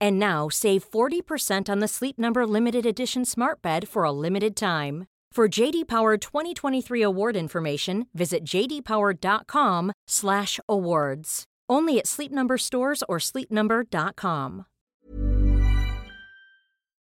[0.00, 4.56] And now save 40% on the Sleep Number limited edition Smart Bed for a limited
[4.56, 5.06] time.
[5.34, 11.44] For JD Power 2023 award information, visit jdpower.com/awards.
[11.68, 14.64] Only at Sleep Number stores or sleepnumber.com.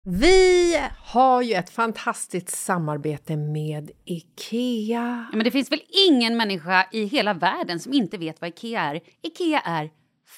[0.05, 5.27] Vi har ju ett fantastiskt samarbete med IKEA.
[5.31, 8.81] Ja, men det finns väl ingen människa i hela världen som inte vet vad Ikea
[8.81, 9.01] är.
[9.21, 9.89] Ikea är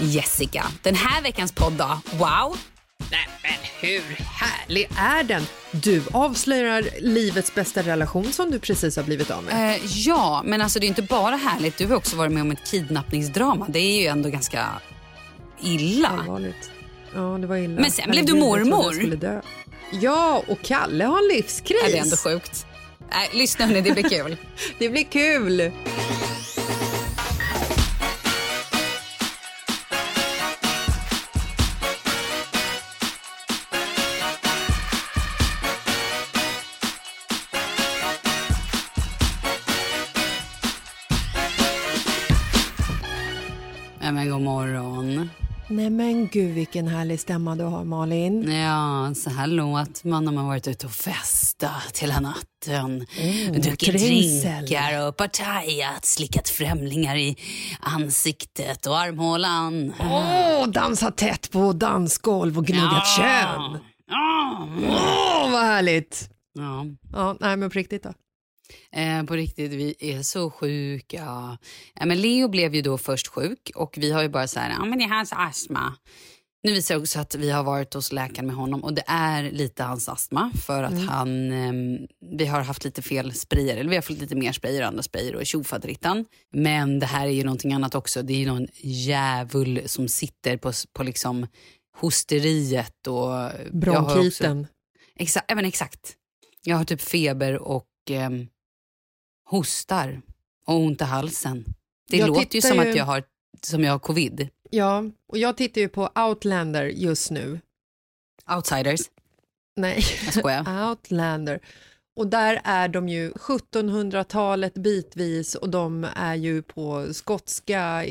[0.00, 2.00] Jessica, den här veckans podd då?
[2.12, 2.56] Wow!
[3.10, 5.42] Nej, men hur härlig är den?
[5.70, 9.74] Du avslöjar livets bästa relation som du precis har blivit av med.
[9.74, 11.78] Eh, ja, men alltså det är inte bara härligt.
[11.78, 13.66] Du har också varit med om ett kidnappningsdrama.
[13.68, 14.66] Det är ju ändå ganska
[15.60, 16.08] illa.
[16.08, 16.70] Allvarligt.
[17.14, 17.80] Ja, det var illa.
[17.80, 19.42] Men sen blev du mormor.
[19.92, 21.80] Ja, och Kalle har en livskris.
[21.82, 22.66] Ja, det är ändå sjukt.
[23.12, 24.36] Nej, lyssna hörni, det blir kul.
[24.78, 25.72] Det blir kul!
[45.80, 48.52] Nej men gud vilken härlig stämma du har Malin.
[48.52, 53.06] Ja, så här låter man när man varit ute och festat hela natten.
[53.16, 57.36] Mm, Druckit drinkar och partajat, slickat främlingar i
[57.80, 59.92] ansiktet och armhålan.
[60.00, 63.78] Åh, dansa tätt på dansgolv och gnuggat kön.
[64.10, 64.68] Ja.
[64.88, 66.30] Åh, vad härligt!
[66.54, 66.86] ja.
[67.12, 68.12] Ja, nej men på riktigt då?
[68.96, 71.58] Eh, på riktigt, vi är så sjuka.
[71.94, 74.70] Ja, men Leo blev ju då först sjuk och vi har ju bara så här,
[74.70, 75.94] ja men det är hans astma.
[76.62, 79.50] Nu visar det också att vi har varit hos läkaren med honom och det är
[79.50, 81.72] lite hans astma för att han, eh,
[82.38, 85.02] vi har haft lite fel sprayer, eller vi har fått lite mer sprayer och andra
[85.02, 86.24] sprayer och tjofaderittan.
[86.52, 88.22] Men det här är ju någonting annat också.
[88.22, 91.46] Det är ju någon djävul som sitter på, på liksom
[91.96, 93.14] hosteriet och...
[93.14, 94.66] jag har också- Bronkiten.
[95.16, 96.14] Exakt, även exakt.
[96.64, 98.46] Jag har typ feber och ehm,
[99.50, 100.22] hostar
[100.66, 101.64] och ont i halsen.
[102.10, 103.22] Det Jag låter ju som ju- att jag har,
[103.62, 104.48] som jag har covid.
[104.70, 107.60] Ja, och jag tittar ju på Outlander just nu.
[108.56, 109.00] Outsiders.
[109.76, 110.88] Nej, Jag skojar.
[110.90, 111.60] Outlander.
[112.16, 118.04] Och där är de ju 1700-talet bitvis och de är ju på skotska,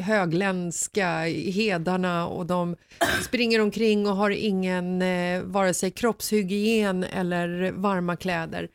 [0.00, 2.76] högländska, hedarna och de
[3.22, 8.68] springer omkring och har ingen eh, vare sig kroppshygien eller varma kläder.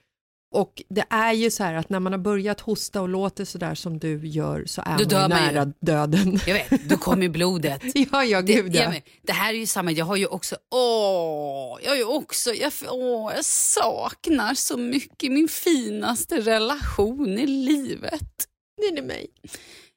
[0.53, 3.57] Och det är ju så här att när man har börjat hosta och låter så
[3.57, 6.39] där som du gör så är Då man dör ju nära döden.
[6.47, 7.81] Jag vet, då kommer ju blodet.
[7.93, 8.89] ja, ja, Det, gud ja, ja.
[8.89, 12.53] men, det här är ju samma, jag har ju också, åh, jag har ju också,
[12.53, 18.47] jag, åh, jag saknar så mycket min finaste relation i livet.
[18.77, 19.27] Det är mig.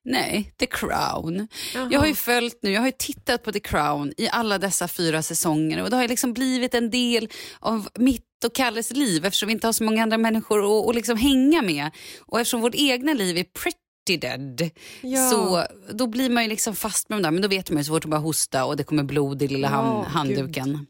[0.04, 1.48] Nej, The Crown.
[1.74, 1.88] Jaha.
[1.92, 4.88] Jag har ju följt nu, jag har ju tittat på The Crown i alla dessa
[4.88, 7.28] fyra säsonger och det har ju liksom blivit en del
[7.60, 10.94] av mitt och Kalles liv eftersom vi inte har så många andra människor att, att
[10.94, 11.90] liksom hänga med.
[12.20, 14.70] Och eftersom vårt egna liv är pretty dead
[15.00, 15.30] Ja.
[15.30, 17.30] så då blir man ju liksom fast med dem där.
[17.30, 19.48] Men då vet man ju så fort att bara hosta och det kommer blod i
[19.48, 20.86] lilla hand, handduken.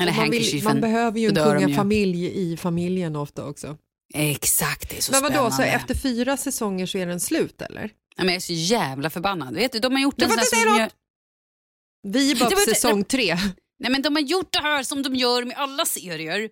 [0.00, 3.76] Eller man, vill, man behöver ju en de kungafamilj i familjen ofta också.
[4.14, 5.56] Exakt, det är så Men vadå, spännande.
[5.56, 7.90] så efter fyra säsonger så är den slut eller?
[8.16, 9.54] Ja, men jag är så jävla förbannad.
[9.54, 10.90] Vet du, de har gjort en sån här som gör-
[12.02, 13.36] Vi är bara på säsong tre.
[13.78, 16.50] Nej, men de har gjort det här som de gör med alla serier.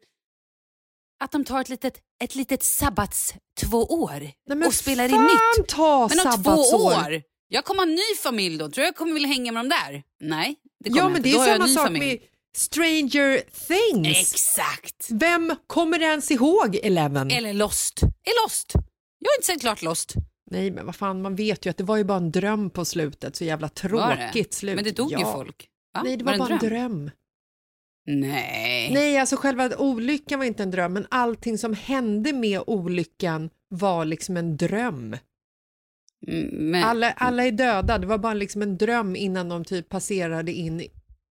[1.25, 5.69] Att de tar ett litet, ett litet sabbats två år Nej, och spelar in nytt.
[5.69, 7.23] ta Men om två år?
[7.49, 8.69] Jag kommer ha en ny familj då.
[8.71, 10.03] Tror jag jag kommer vilja hänga med dem där?
[10.21, 11.29] Nej, det kommer Ja, jag men inte.
[11.29, 12.07] det är jag samma sak familj.
[12.07, 12.19] med
[12.57, 14.33] Stranger Things.
[14.33, 15.07] Exakt.
[15.11, 17.31] Vem kommer ens ihåg Eleven?
[17.31, 18.03] Eller Lost.
[18.03, 18.73] Är Lost.
[19.19, 20.15] Jag har inte sett klart Lost.
[20.51, 22.85] Nej, men vad fan, man vet ju att det var ju bara en dröm på
[22.85, 23.37] slutet.
[23.37, 24.75] Så jävla Var tråkigt slut.
[24.75, 25.19] Men det dog ja.
[25.19, 25.69] ju folk.
[25.95, 26.03] Va?
[26.03, 27.11] Nej, det var, det bara en dröm.
[28.07, 28.91] Nej.
[28.93, 34.05] Nej, alltså själva olyckan var inte en dröm, men allting som hände med olyckan var
[34.05, 35.17] liksom en dröm.
[36.27, 39.89] Mm, Men, Alla, alla är döda, det var bara liksom en dröm innan de typ
[39.89, 40.89] passerade in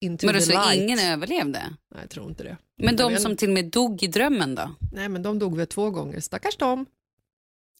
[0.02, 0.82] into men the så light.
[0.82, 1.60] ingen överlevde?
[1.92, 2.58] Nej, jag tror inte det.
[2.78, 4.76] Men de som till och med dog i drömmen då?
[4.92, 6.86] Nej, men de dog väl två gånger, stackars dem.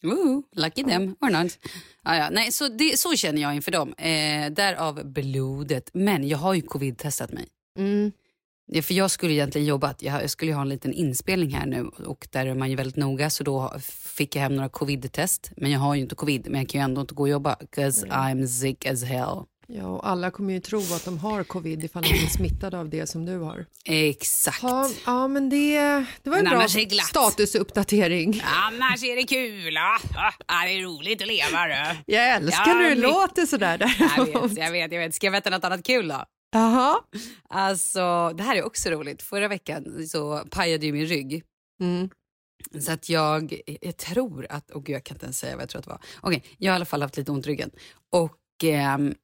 [0.04, 1.58] Ooh, lucky them or not.
[2.02, 3.94] Ah, ja, nej, så, det, så känner jag inför dem.
[3.98, 5.90] Eh, därav blodet.
[5.94, 7.46] Men jag har ju covid-testat mig.
[7.78, 8.12] Mm.
[8.70, 10.02] Ja, för jag skulle egentligen jobbat.
[10.02, 12.96] Jag, jag skulle ha en liten inspelning här nu och där är man ju väldigt
[12.96, 13.74] noga så då
[14.16, 15.50] fick jag hem några covid-test.
[15.56, 17.54] Men jag har ju inte covid men jag kan ju ändå inte gå och jobba
[17.54, 19.36] 'cause I'm sick as hell.
[19.72, 22.88] Ja, och alla kommer ju tro att de har covid ifall de är smittade av
[22.88, 23.66] det som du har.
[23.84, 24.62] Exakt.
[24.62, 25.74] Ja, ja men det,
[26.22, 26.68] det var en Men bra
[27.08, 28.42] statusuppdatering.
[28.44, 29.74] Annars är det kul.
[29.74, 29.98] Ja,
[30.64, 31.66] det är roligt att leva.
[31.66, 32.12] Du.
[32.14, 33.78] Jag älskar Ja, när det men- låter sådär.
[33.98, 34.50] Jag däremot.
[34.52, 35.14] vet, jag vet, jag vet.
[35.14, 36.24] Ska jag berätta något annat kul då?
[36.52, 36.96] Jaha.
[37.48, 39.22] Alltså, det här är också roligt.
[39.22, 41.42] Förra veckan så pajade ju min rygg.
[41.80, 42.10] Mm.
[42.80, 45.68] Så att jag, jag tror att, åh gud jag kan inte ens säga vad jag
[45.68, 46.00] tror att det var.
[46.20, 47.70] Okej, jag har i alla fall haft lite ont i ryggen.
[48.12, 49.14] Och ehm,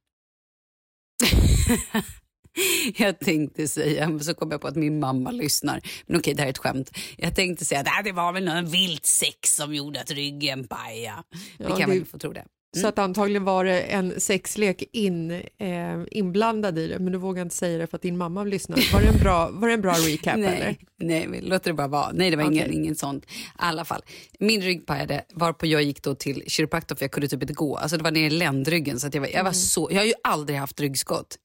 [2.97, 5.81] jag tänkte säga, men så kom jag på att min mamma lyssnar.
[6.07, 6.91] Men okej, det här är ett skämt.
[7.17, 10.67] Jag tänkte säga att "Ah, det var väl någon vilt sex som gjorde att ryggen
[10.69, 11.23] pajade.
[11.59, 12.45] Vi Ja, kan det- väl få tro det.
[12.75, 17.43] Så att antagligen var det en sexlek in, eh, inblandad i det, men du vågar
[17.43, 18.93] inte säga det för att din mamma lyssnar.
[18.93, 20.49] Var det en bra, var det en bra recap eller?
[20.49, 22.13] Nej, nej men låt det bara vara.
[22.13, 22.77] Nej, det var ingen, Okej.
[22.77, 23.25] ingen sånt.
[23.25, 24.03] I alla fall,
[24.39, 27.77] min rygg pajade varpå jag gick då till kiropraktor för jag kunde typ inte gå.
[27.77, 30.15] Alltså det var nere i ländryggen så jag, var, jag var så, jag har ju
[30.23, 31.39] aldrig haft ryggskott.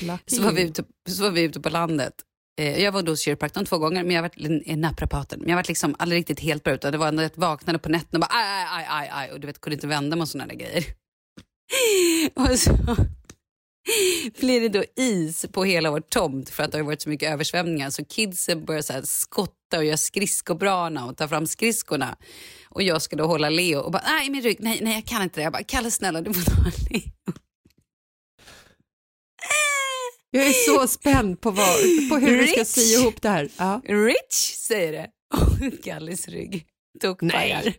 [0.00, 2.14] Lucky Så var vi ute, så var vi ute på landet.
[2.58, 4.30] Eh, jag var då hos kiropraktorn två gånger, men jag var
[4.66, 5.40] eh, naprapaten.
[5.40, 7.78] Men jag var liksom aldrig riktigt helt bra utan det var ändå att jag vaknade
[7.78, 10.16] på nätterna och bara aj, aj, aj, aj, aj och du vet, kunde inte vända
[10.16, 10.84] mig och sådana där grejer.
[12.34, 12.76] och så
[14.40, 17.32] blir det då is på hela vår tomt för att det har varit så mycket
[17.32, 22.16] översvämningar så kidsen börjar så här skotta och göra skridskobrana och ta fram skridskorna.
[22.68, 25.22] Och jag ska då hålla Leo och bara nej min rygg, nej, nej jag kan
[25.22, 25.44] inte det.
[25.44, 27.39] Jag bara Kalle snälla du får ta Leo.
[30.30, 31.76] Jag är så spänd på, vad,
[32.10, 32.68] på hur du ska Rich.
[32.68, 33.48] sy ihop det här.
[33.56, 33.80] Ja.
[33.84, 35.10] Rich säger det.
[35.34, 36.66] Och Kalles rygg
[37.00, 37.74] tokpajar.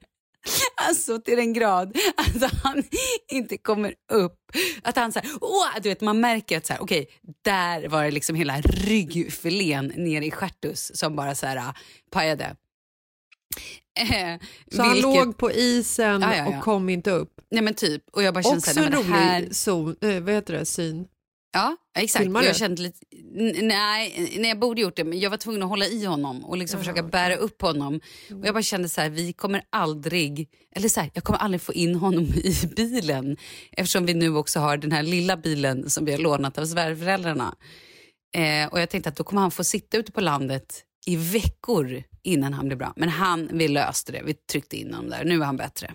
[0.88, 2.84] Alltså till en grad att han
[3.32, 4.38] inte kommer upp.
[4.84, 7.08] Att han så här, åh, du vet man märker att så här, okej,
[7.46, 11.72] där var det liksom hela ryggfilén ner i stjärtus som bara så här äh,
[12.12, 12.56] pajade.
[14.00, 14.40] Eh,
[14.72, 16.58] Så han vilket- låg på isen Ja, ja, ja.
[16.58, 17.34] och kom inte upp.
[17.52, 19.96] Nej men typ, och jag bara kände så Också här, en det här, rolig zon,
[20.02, 21.06] eh, vad heter det, syn.
[21.54, 22.24] Ja, exakt.
[22.24, 23.00] Filmar jag kände lite,
[23.62, 26.58] nej, nej, jag borde gjort det, men jag var tvungen att hålla i honom och
[26.58, 28.00] liksom försöka bära upp honom.
[28.30, 31.62] Och jag bara kände så här, vi kommer aldrig, eller så här, jag kommer aldrig
[31.62, 33.38] få in honom i bilen
[33.72, 37.56] eftersom vi nu också har den här lilla bilen som vi har lånat av svärföräldrarna.
[38.36, 42.04] Eh, och jag tänkte att då kommer han få sitta ute på landet i veckor
[42.24, 42.94] innan han blir bra.
[42.96, 45.94] Men han, vi löste det, vi tryckte in honom där, nu är han bättre.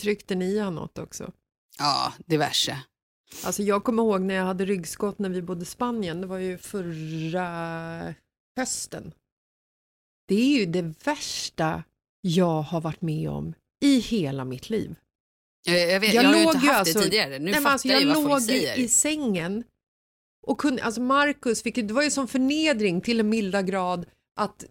[0.00, 1.30] Tryckte ni han något också?
[1.78, 2.78] Ja, diverse.
[3.44, 6.38] Alltså jag kommer ihåg när jag hade ryggskott när vi bodde i Spanien, det var
[6.38, 8.14] ju förra
[8.56, 9.12] hösten.
[10.28, 11.82] Det är ju det värsta
[12.20, 13.54] jag har varit med om
[13.84, 14.94] i hela mitt liv.
[15.66, 17.38] Jag, jag, vet, Jag jag, har ju inte haft alltså- det tidigare.
[17.38, 18.78] Nu Nej, fattar alltså, jag jag vad låg folk säger.
[18.78, 19.64] i sängen
[20.46, 24.06] och kunde, alltså Marcus, fick, det var ju som förnedring till en milda grad
[24.36, 24.64] att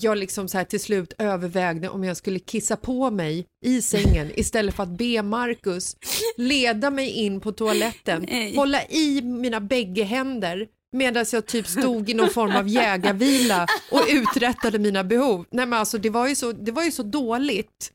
[0.00, 4.30] jag liksom så här till slut övervägde om jag skulle kissa på mig i sängen
[4.36, 5.96] istället för att be Marcus
[6.36, 8.56] leda mig in på toaletten, Nej.
[8.56, 14.04] hålla i mina bägge händer medan jag typ stod i någon form av jägarvila och
[14.08, 15.46] uträttade mina behov.
[15.50, 17.92] Nej men alltså det var ju så, det var ju så dåligt.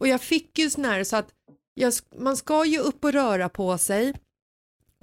[0.00, 1.28] Och jag fick ju sån här så att
[1.74, 4.14] jag, man ska ju upp och röra på sig.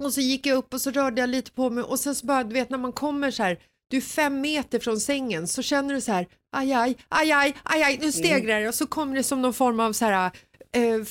[0.02, 2.26] Och så gick jag upp och så rörde jag lite på mig och sen så
[2.26, 3.58] bara, du vet när man kommer så här,
[3.90, 6.26] du är fem meter från sängen så känner du så här,
[6.56, 9.54] aj aj, aj aj, aj aj, nu stegrar det och så kommer det som någon
[9.54, 10.30] form av så här
[10.72, 11.04] eh,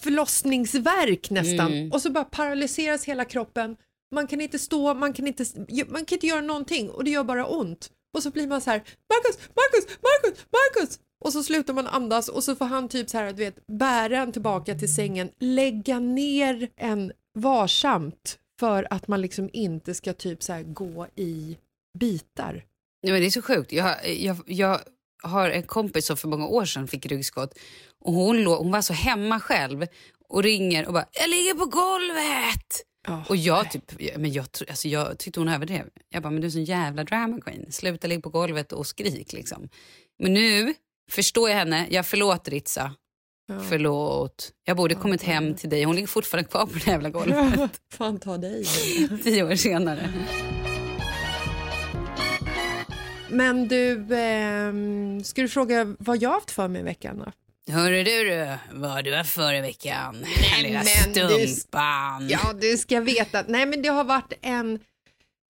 [0.00, 1.92] förlossningsverk nästan Mm.
[1.92, 3.76] och så bara paralyseras hela kroppen.
[4.14, 5.44] Man kan inte stå, man kan inte,
[5.88, 7.90] man kan inte göra någonting och det gör bara ont.
[8.16, 10.98] Och så blir man så här, Marcus, Marcus, Marcus, Marcus!
[11.24, 14.18] Och så slutar man andas och så får han typ så här, du vet, bära
[14.18, 20.42] en tillbaka till sängen, lägga ner en varsamt för att man liksom inte ska typ
[20.42, 21.56] så här gå i
[21.98, 22.64] bitar.
[23.02, 23.72] Nej, men det är så sjukt.
[23.72, 24.80] Jag, jag, jag
[25.22, 27.58] har en kompis som för många år sedan fick ryggskott.
[28.00, 29.86] Och hon, lå, hon var så hemma själv
[30.28, 32.86] och ringer och bara “jag ligger på golvet”.
[33.06, 33.24] Ja.
[33.28, 35.84] Och jag, typ, men jag, alltså jag tyckte hon överdrev.
[36.08, 39.32] Jag bara “men du är sån jävla drama queen, sluta ligga på golvet och skrik”.
[39.32, 39.68] Liksom.
[40.18, 40.74] Men nu
[41.10, 41.86] förstår jag henne.
[41.90, 42.94] Jag förlåter Ritza.
[43.48, 43.60] Ja.
[43.68, 44.52] Förlåt.
[44.64, 45.84] Jag borde kommit hem till dig.
[45.84, 47.80] Hon ligger fortfarande kvar på det jävla golvet.
[47.92, 48.64] Fan ta dig.
[49.24, 50.12] Tio år senare.
[53.30, 57.32] Men du, ehm, ska du fråga vad jag har haft för mig i veckan då?
[57.72, 60.24] Hörru du, du vad du har för i veckan?
[60.62, 62.28] Lilla men du- stumpan.
[62.28, 63.44] Ja, du ska veta.
[63.48, 64.78] Nej, men det har varit en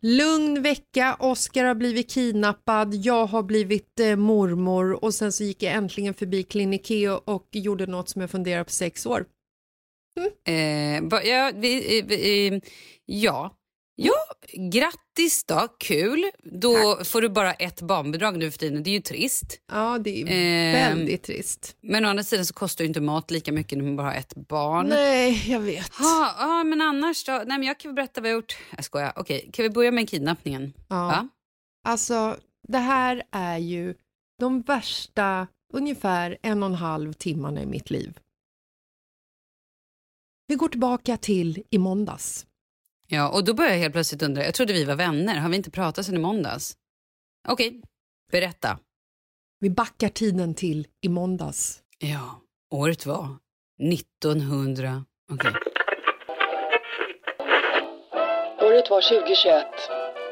[0.02, 1.16] lugn vecka.
[1.18, 6.14] Oskar har blivit kidnappad, jag har blivit eh, mormor och sen så gick jag äntligen
[6.14, 9.24] förbi Klinikeo och gjorde något som jag funderar på sex år.
[10.46, 12.60] Eh, va- ja, vi, eh, vi, eh,
[13.06, 13.56] ja.
[14.04, 14.14] Ja,
[14.70, 16.30] grattis då, kul.
[16.44, 19.60] Då får du bara ett barnbidrag nu för tiden, det är ju trist.
[19.72, 21.76] Ja, det är Ehm, väldigt trist.
[21.80, 24.14] Men å andra sidan så kostar ju inte mat lika mycket när man bara har
[24.14, 24.86] ett barn.
[24.86, 25.92] Nej, jag vet.
[25.98, 27.32] Ja, ja, men annars då?
[27.32, 28.58] Nej, men jag kan väl berätta vad jag gjort.
[28.76, 29.12] Jag skojar.
[29.16, 30.72] Okej, kan vi börja med kidnappningen?
[30.88, 30.96] Ja.
[31.06, 31.28] Va?
[31.84, 32.36] Alltså,
[32.68, 33.94] det här är ju
[34.38, 38.18] de värsta ungefär en och en halv timmarna i mitt liv.
[40.46, 42.46] Vi går tillbaka till i måndags.
[43.12, 44.44] Ja, och då börjar jag helt plötsligt undra.
[44.44, 45.36] Jag trodde vi var vänner.
[45.36, 46.76] Har vi inte pratat sedan i måndags?
[47.48, 47.82] Okej,
[48.32, 48.78] berätta.
[49.60, 51.80] Vi backar tiden till i måndags.
[51.98, 52.40] Ja,
[52.74, 53.28] året var
[53.92, 55.04] 1900...
[55.32, 55.52] Okej.
[58.60, 59.66] Året var 2021.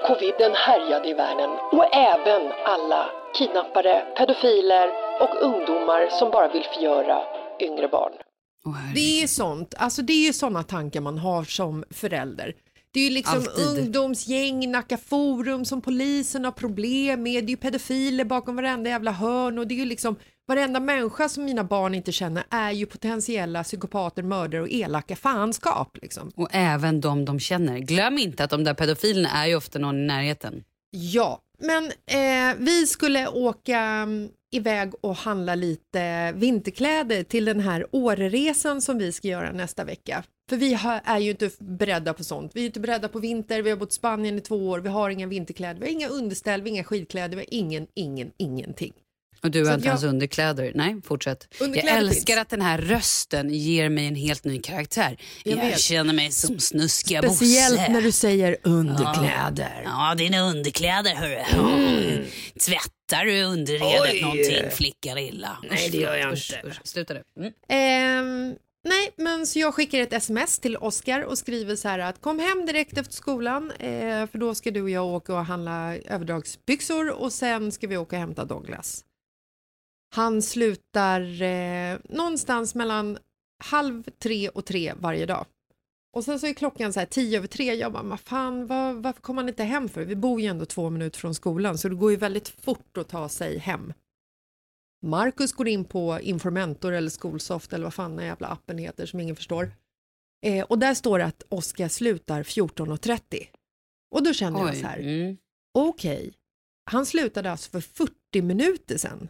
[0.06, 4.88] Coviden härjade i världen och även alla kidnappare, pedofiler
[5.22, 7.22] och ungdomar som bara vill förgöra
[7.60, 8.12] yngre barn.
[8.94, 12.54] Det är sånt, alltså det är sådana tankar man har som förälder.
[12.90, 13.66] Det är ju liksom Alltid.
[13.66, 17.44] ungdomsgäng, Nacka Forum som polisen har problem med.
[17.44, 20.16] Det är ju pedofiler bakom varenda jävla hörn och det är ju liksom
[20.48, 25.98] varenda människa som mina barn inte känner är ju potentiella psykopater, mördare och elaka fanskap
[26.02, 26.32] liksom.
[26.36, 27.78] Och även de de känner.
[27.78, 30.64] Glöm inte att de där pedofilerna är ju ofta någon i närheten.
[30.90, 37.86] Ja, men eh, vi skulle åka mm, iväg och handla lite vinterkläder till den här
[37.90, 40.24] Åreresan som vi ska göra nästa vecka.
[40.48, 42.52] För vi har, är ju inte beredda på sånt.
[42.54, 44.88] Vi är inte beredda på vinter, vi har bott i Spanien i två år, vi
[44.88, 48.30] har inga vinterkläder, vi har inga underställ, vi har inga skidkläder, vi har ingen, ingen,
[48.38, 48.92] ingenting.
[49.42, 50.72] Och du har inte jag- ens underkläder.
[50.74, 51.48] Nej, fortsätt.
[51.60, 52.42] Underkläder jag älskar finns.
[52.42, 55.16] att den här rösten ger mig en helt ny karaktär.
[55.44, 57.92] Jag Jag, känner mig som snuskiga Speciellt Bosse.
[57.92, 59.82] när du säger underkläder.
[59.84, 61.32] Ja, dina underkläder hörru.
[61.52, 62.24] Ja.
[62.66, 64.20] Tvättar du underredet Oj.
[64.22, 65.58] någonting flicka lilla?
[65.70, 66.62] Nej, det gör jag inte.
[66.84, 67.22] Sluta nu.
[67.38, 67.52] Mm.
[67.68, 72.20] Ehm, nej, men så jag skickar ett sms till Oskar och skriver så här att
[72.20, 75.96] kom hem direkt efter skolan eh, för då ska du och jag åka och handla
[75.96, 79.04] överdragsbyxor och sen ska vi åka och hämta Douglas.
[80.14, 83.18] Han slutar eh, någonstans mellan
[83.64, 85.46] halv tre och tre varje dag.
[86.12, 87.74] Och sen så är klockan så här tio över tre.
[87.74, 90.04] Jag bara, vad fan, var, varför kommer han inte hem för?
[90.04, 93.08] Vi bor ju ändå två minuter från skolan så det går ju väldigt fort att
[93.08, 93.92] ta sig hem.
[95.02, 99.20] Marcus går in på Informentor eller Skolsoft eller vad fan den jävla appen heter som
[99.20, 99.70] ingen förstår.
[100.46, 103.46] Eh, och där står det att Oskar slutar 14.30.
[104.10, 104.80] Och då känner jag Oj.
[104.80, 105.36] så här, Mm.
[105.74, 106.34] okej,
[106.84, 109.28] han slutade alltså för 40 minuter sedan.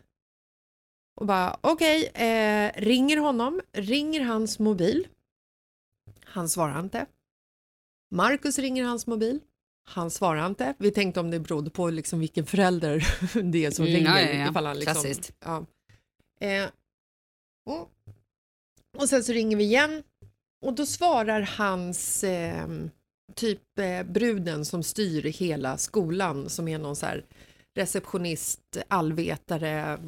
[1.21, 5.09] Och bara okej, eh, ringer honom, ringer hans mobil.
[6.25, 7.07] Han svarar inte.
[8.11, 9.41] Marcus ringer hans mobil.
[9.89, 10.75] Han svarar inte.
[10.79, 13.07] Vi tänkte om det berodde på liksom vilken förälder
[13.43, 14.19] det är som Mm, ringer.
[14.21, 14.61] ja, ja, ja.
[14.65, 15.33] Han liksom, Klassiskt.
[15.45, 15.67] Ja.
[16.41, 16.67] Eh,
[17.67, 17.89] och,
[18.99, 20.03] och sen så ringer vi igen
[20.67, 22.67] och då svarar hans eh,
[23.35, 27.25] typ eh, bruden som styr hela skolan som är någon så här
[27.77, 29.99] receptionist, allvetare,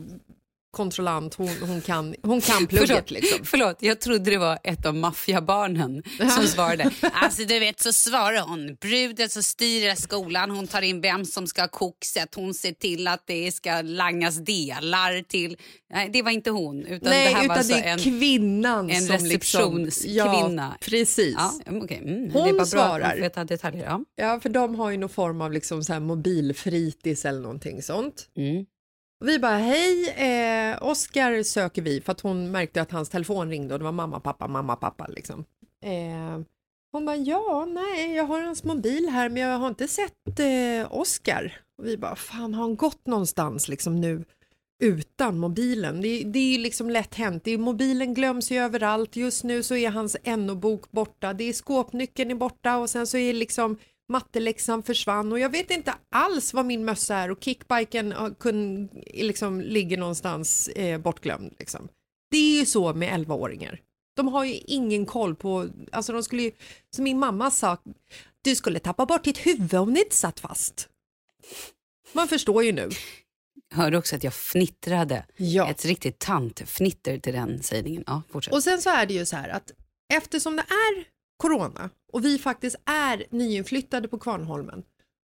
[0.70, 3.44] kontrollant, hon, hon, kan, hon kan plugget Förlåt, liksom.
[3.44, 6.02] förlåt, jag trodde det var ett av maffiabarnen
[6.36, 6.90] som svarade.
[7.12, 11.46] Alltså du vet så svarar hon, bruden som styr skolan, hon tar in vem som
[11.46, 15.56] ska ha kokset, hon ser till att det ska langas delar till...
[15.92, 17.98] Nej, det var inte hon, utan Nej, det här utan var alltså det är en...
[17.98, 19.78] kvinnan en som liksom...
[19.78, 20.76] receptionskvinna.
[20.80, 21.34] Ja, precis.
[21.38, 21.98] Ja, mm, okej.
[21.98, 23.12] Mm, Hon det är bara bra svarar.
[23.12, 23.84] att veta detaljer.
[23.84, 24.04] Ja.
[24.16, 28.28] Ja, för de har ju någon form av liksom så här mobilfritids eller någonting sånt.
[28.36, 28.64] Mm.
[29.24, 33.74] Vi bara, hej, eh, Oskar söker vi, för att hon märkte att hans telefon ringde
[33.74, 35.44] och det var mamma, pappa, mamma, pappa liksom.
[35.84, 36.40] Eh,
[36.92, 40.92] hon bara, ja, nej, jag har hans mobil här men jag har inte sett eh,
[40.92, 41.60] Oskar.
[41.78, 44.24] Och vi bara, fan har han gått någonstans liksom nu
[44.82, 46.00] utan mobilen?
[46.00, 49.62] Det, det är ju liksom lätt hänt, det är, mobilen glöms ju överallt, just nu
[49.62, 53.76] så är hans NO-bok borta, det är skåpnyckeln är borta och sen så är liksom
[54.10, 59.60] matteläxan försvann och jag vet inte alls vad min mössa är och kickbiken kun, liksom,
[59.60, 61.54] ligger någonstans eh, bortglömd.
[61.58, 61.88] Liksom.
[62.30, 63.80] Det är ju så med 11-åringar.
[64.16, 66.52] De har ju ingen koll på, alltså de skulle ju,
[66.94, 67.76] som min mamma sa,
[68.42, 70.88] du skulle tappa bort ditt huvud om det inte satt fast.
[72.12, 72.90] Man förstår ju nu.
[73.74, 75.26] Hörde också att jag fnittrade.
[75.36, 75.70] Ja.
[75.70, 78.04] Ett riktigt tantfnitter till den sägningen.
[78.06, 78.54] Ja, fortsätt.
[78.54, 79.72] Och sen så är det ju så här att
[80.14, 81.04] eftersom det är
[81.36, 84.82] corona och vi faktiskt är nyinflyttade på Kvarnholmen.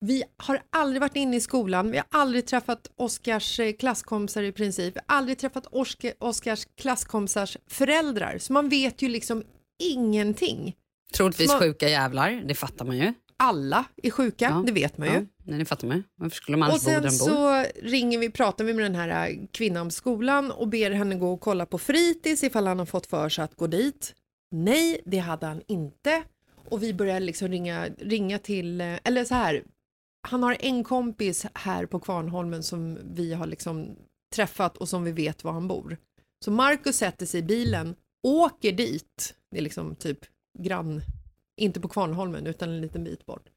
[0.07, 4.53] Vi har aldrig varit inne i skolan, vi har aldrig träffat Oskars eh, klasskompisar i
[4.53, 9.43] princip, vi har aldrig träffat Oskar, Oskars klasskompisars föräldrar, så man vet ju liksom
[9.83, 10.77] ingenting.
[11.15, 13.13] Troligtvis man- sjuka jävlar, det fattar man ju.
[13.37, 14.63] Alla är sjuka, Ja.
[14.67, 15.15] det vet man ju.
[15.15, 16.03] Ja, nej, det fattar man ju.
[16.17, 19.37] Varför skulle man Och sen de så ringer vi, pratar vi med den här äh,
[19.53, 23.07] kvinnan på skolan och ber henne gå och kolla på fritids ifall han har fått
[23.07, 24.15] för sig att gå dit.
[24.51, 26.23] Nej, det hade han inte.
[26.71, 29.65] Och vi börjar liksom ringa, ringa till, eh, eller så här,
[30.29, 33.97] han har en kompis här på Kvarnholmen som vi har liksom
[34.35, 35.97] träffat och som vi vet var han bor.
[36.45, 40.19] Så Marcus sätter sig i bilen, åker dit, det är liksom typ
[40.59, 41.03] grann,
[41.57, 43.49] inte på Kvarnholmen utan en liten bit bort.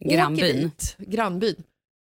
[0.00, 0.56] Åker Grannbyn.
[0.56, 1.62] dit, grannbyn.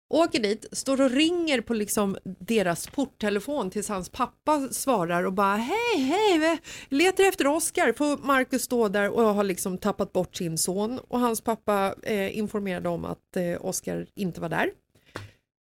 [0.10, 5.56] Åker dit, står och ringer på liksom deras porttelefon tills hans pappa svarar och bara
[5.56, 7.93] hej, hej, letar efter Oskar.
[7.93, 12.38] Får Marcus stå där och har liksom tappat bort sin son och hans pappa eh,
[12.38, 14.70] informerade om att eh, Oskar inte var där.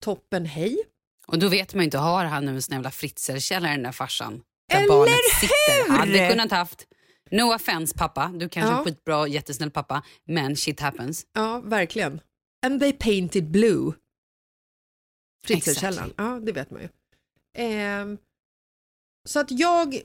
[0.04, 0.78] Toppen, hej.
[1.28, 3.92] Och då vet man ju inte, har han nu en sån jävla fritzelkällare den där
[3.92, 4.42] farsan?
[4.70, 5.88] Där Eller barnet sitter.
[5.92, 5.98] hur?
[5.98, 6.88] Hade kunnat haft.
[7.32, 8.80] No offense pappa, du kanske är Ja.
[8.80, 11.26] en skitbra jättesnäll pappa, men shit happens.
[11.34, 12.20] Ja, verkligen.
[12.66, 13.94] And they painted blue.
[15.46, 16.26] Fritzelkällan, Exactly.
[16.26, 16.88] ja det vet man ju.
[17.58, 18.18] Ehm,
[19.28, 20.02] så att jag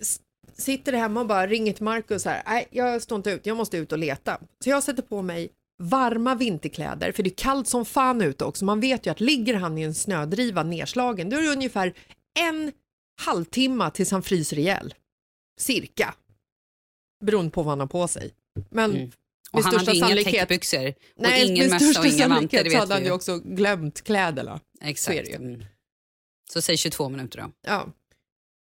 [0.56, 3.76] sitter hemma och bara ringer till Markus här, nej jag står inte ut, jag måste
[3.76, 4.38] ut och leta.
[4.64, 5.50] Så jag sätter på mig
[5.82, 8.64] varma vinterkläder, för det är kallt som fan ute också.
[8.64, 11.92] Man vet ju att ligger han i en snödriva nedslagen, då är det ungefär
[12.38, 12.72] en
[13.20, 14.94] halvtimme tills han fryser ihjäl.
[15.60, 16.14] Cirka.
[17.24, 18.34] Beroende på vad han har på sig.
[18.70, 19.10] Men Mm.
[19.52, 22.94] Och han hade inga täckbyxor och Nej, ingen mössa och inga vantar, det vet hade
[22.94, 23.10] han ju.
[23.10, 24.60] också glömt kläderna.
[24.80, 25.04] Exakt.
[25.04, 25.34] så är det ju.
[25.54, 25.64] Mm.
[26.52, 27.52] Så säg 22 minuter då.
[27.62, 27.88] Ja.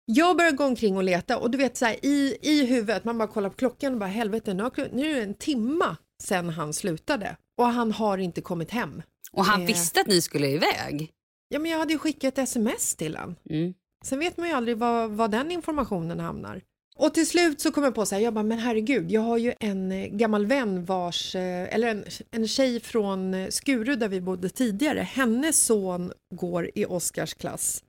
[0.04, 3.18] Jag börjar gå omkring och leta och du vet så här, i, i huvudet, man
[3.18, 5.96] bara kollar på klockan och bara helvete nu, har, kl- nu är det en timma
[6.22, 9.02] sedan han slutade och han har inte kommit hem.
[9.32, 9.66] Och han Eh.
[9.66, 11.12] visste att ni skulle iväg.
[11.48, 13.36] Ja men jag hade ju skickat ett sms till han.
[13.50, 13.74] Mm.
[14.04, 16.62] Sen vet man ju aldrig var, var den informationen hamnar.
[17.02, 19.38] Och till slut så kom jag på så här, jag bara, men herregud, jag har
[19.38, 24.08] ju en eh, gammal vän vars, eh, eller en, en tjej från eh, Skuru där
[24.08, 27.84] vi bodde tidigare, hennes son går i Oskars klass.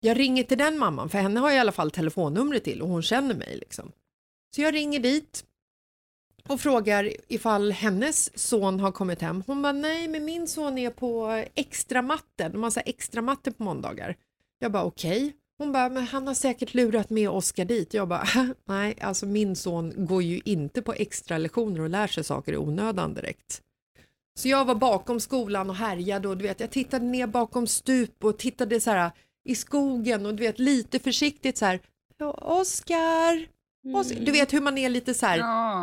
[0.00, 2.88] Jag ringer till den mamman, för henne har jag i alla fall telefonnumret till och
[2.88, 3.92] hon känner mig liksom.
[4.56, 5.44] Så jag ringer dit
[6.48, 9.42] och frågar ifall hennes son har kommit hem.
[9.46, 13.22] Hon bara, nej men min son är på extra matten, de har så här extra
[13.22, 14.16] matte på måndagar.
[14.58, 15.32] Jag bara okej.
[15.58, 17.94] Hon bara, men han har säkert lurat med Oskar dit.
[17.94, 18.26] Jag bara,
[18.64, 22.56] nej, alltså min son går ju inte på extra lektioner och lär sig saker i
[22.56, 23.62] onödan direkt.
[24.38, 28.24] Så jag var bakom skolan och härjade och du vet, jag tittade ner bakom stup
[28.24, 29.10] och tittade så här
[29.44, 31.80] i skogen och du vet lite försiktigt så här,
[32.18, 32.64] "Ja,
[33.94, 35.38] Oskar." du vet hur man är lite så här,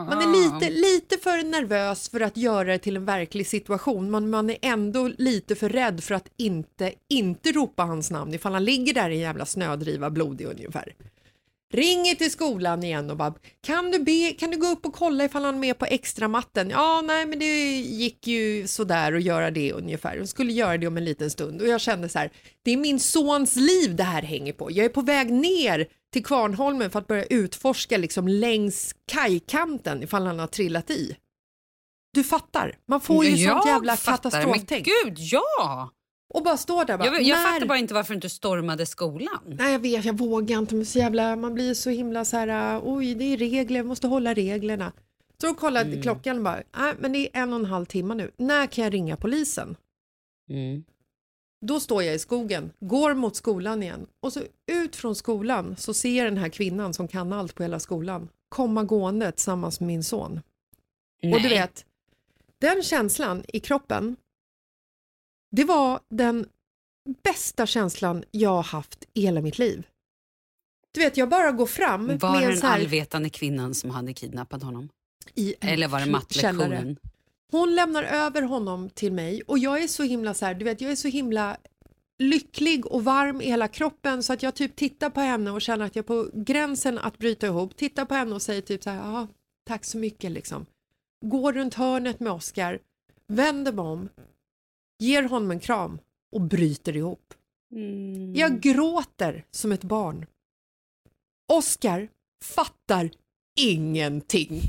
[0.06, 4.30] man är lite, lite för nervös för att göra det till en verklig situation, men
[4.30, 8.66] man är ändå lite för rädd för att inte, inte ropa hans namn ifall han
[8.66, 10.94] ligger där i en jävla snödriva blodig ungefär.
[11.74, 15.26] Ringer till skolan igen och bara, kan du, be, kan du gå upp och kolla
[15.26, 16.70] ifall han är med på extra matten?
[16.70, 20.18] Ja, nej, men det gick ju sådär att göra det ungefär.
[20.18, 22.32] Hon skulle göra det om en liten stund och jag kände så här,
[22.63, 24.72] det är min sons liv det här hänger på.
[24.72, 30.26] Jag är på väg ner till Kvarnholmen för att börja utforska liksom längs kajkanten ifall
[30.26, 31.17] han har trillat i.
[32.13, 34.88] Du fattar, man får ju sånt jävla katastroftänk.
[34.88, 35.89] Men gud, ja!
[36.34, 38.86] Och bara står där bara, Jag, jag när- fattar bara inte varför du inte stormade
[38.86, 39.39] skolan.
[39.45, 40.76] Nej jag vet, jag vågar inte.
[40.76, 44.08] Men så jävla, man blir så himla så här, oj det är regler, jag måste
[44.08, 44.91] hålla reglerna.
[45.41, 45.93] Så då kollade Mm.
[45.95, 48.32] jag klockan och bara, nej men det är en och en halv timme nu.
[48.38, 49.76] När kan jag ringa polisen?
[50.49, 50.84] Mm.
[51.65, 55.93] Då står jag i skogen, går mot skolan igen och så ut från skolan så
[55.93, 59.88] ser jag den här kvinnan som kan allt på hela skolan komma gående tillsammans med
[59.88, 60.41] min son.
[61.23, 61.49] Och du Nej.
[61.49, 61.86] vet,
[62.62, 64.15] den känslan i kroppen,
[65.52, 66.45] det var den
[67.23, 69.88] bästa känslan jag har haft i hela mitt liv.
[70.91, 73.89] Du vet, jag bara går fram Var med det en den här, allvetande kvinnan som
[73.89, 74.89] hade kidnappat honom?
[75.36, 76.95] i en Eller var det källare.
[77.54, 80.82] Hon lämnar över honom till mig och jag är så himla så här, du vet,
[80.82, 81.58] jag är så himla
[82.20, 85.86] lycklig och varm i hela kroppen så att jag typ tittar på henne och känner
[85.86, 87.76] att jag är på gränsen att bryta ihop.
[87.76, 89.28] Tittar på henne och säger typ så här, ja,
[89.68, 90.66] tack så mycket liksom.
[91.26, 92.80] Går runt hörnet med Oscar,
[93.28, 94.10] vänder mig om,
[95.00, 96.00] ger honom en kram
[96.36, 97.34] och bryter ihop.
[97.72, 98.36] Mm.
[98.36, 100.26] Jag gråter som ett barn.
[101.54, 102.08] Oscar
[102.44, 103.10] fattar
[103.60, 104.62] ingenting.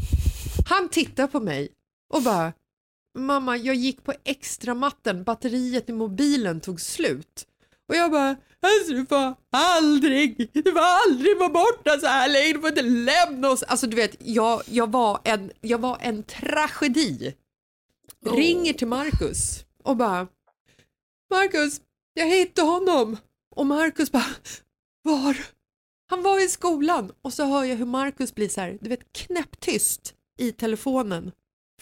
[0.68, 1.68] Han tittar på mig
[2.14, 2.52] och bara
[3.18, 5.24] Mamma, jag gick på extra matten.
[5.24, 7.46] batteriet i mobilen tog slut.
[7.88, 12.52] Och jag bara, alltså du får aldrig, du får aldrig vara borta så här länge,
[12.52, 13.62] du får inte lämna oss.
[13.62, 17.34] Alltså du vet, jag, jag, var, en, jag var en tragedi.
[18.26, 20.28] Ringer till Marcus och bara,
[21.30, 21.80] Marcus,
[22.14, 23.16] jag hittade honom.
[23.56, 24.34] Och Marcus bara,
[25.02, 25.36] var?
[26.06, 29.12] Han var i skolan och så hör jag hur Marcus blir så här, du vet
[29.12, 31.32] knäpptyst i telefonen.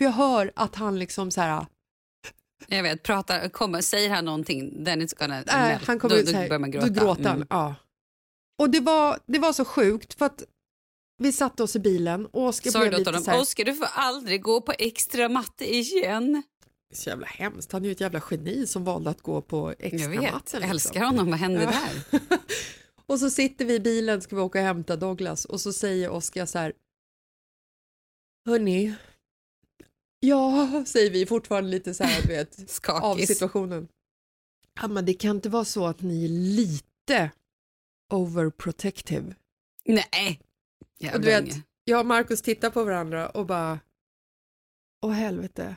[0.03, 1.67] För jag hör att han liksom så här,
[2.67, 5.87] Jag vet, pratar, kommer, säger han någonting, then it's gonna nej, melt.
[5.87, 6.87] han kommer då, ut så då här, börjar man gråta.
[6.89, 7.37] då gråter han.
[7.37, 7.47] Mm.
[7.51, 7.75] Ja.
[8.59, 10.43] Och det var, det var så sjukt för att
[11.19, 14.43] vi satte oss i bilen och Oskar blev lite så här, Oskar du får aldrig
[14.43, 16.43] gå på extra matte igen?
[16.95, 19.99] så jävla hemskt, han är ju ett jävla geni som valde att gå på extra
[20.01, 20.71] Jag vet, matten, jag liksom.
[20.71, 21.71] älskar honom, vad hände Ja.
[22.11, 22.21] där?
[23.07, 26.09] Och så sitter vi i bilen, ska vi åka och hämta Douglas och så säger
[26.11, 26.73] Oskar så här.
[28.47, 28.95] Hörni,
[30.23, 33.89] ja, säger vi fortfarande lite så här, du vet, av situationen.
[34.81, 37.31] Ja, men det kan inte vara så att ni är lite
[38.13, 39.35] overprotective.
[39.85, 40.41] Nej.
[41.15, 43.81] Och du vet, jag och Markus tittar på varandra och bara,
[45.03, 45.77] åh helvete,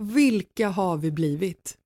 [0.00, 1.78] vilka har vi blivit?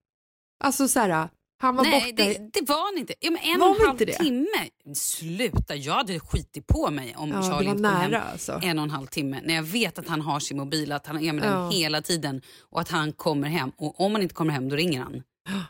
[0.65, 3.15] Alltså så här, han var Nej, borta i- det, det var han inte.
[3.21, 4.13] Ja, men en Var och en halv det?
[4.13, 4.69] timme.
[4.95, 8.61] Sluta, jag hade skitit på mig om Ja, det Charlie inte kom nära hem alltså.
[8.63, 9.41] en och en halv timme.
[9.45, 11.51] När jag vet att han har sin mobil, att han är med Ja.
[11.59, 13.73] den hela tiden och att han kommer hem.
[13.77, 15.23] Och om han inte kommer hem, då ringer han.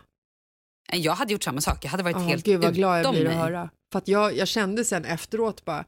[0.92, 1.84] Jag hade gjort samma sak.
[1.84, 3.36] Jag hade varit Ja, helt gud vad glad jag blir att mig.
[3.36, 3.70] höra.
[3.92, 5.84] För att jag, jag kände sen efteråt bara,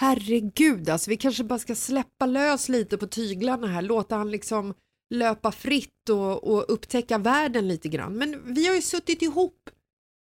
[0.00, 4.74] herregud alltså vi kanske bara ska släppa lös lite på tyglarna här, låta han liksom
[5.10, 8.14] löpa fritt och, och upptäcka världen lite grann.
[8.14, 9.70] Men vi har ju suttit ihop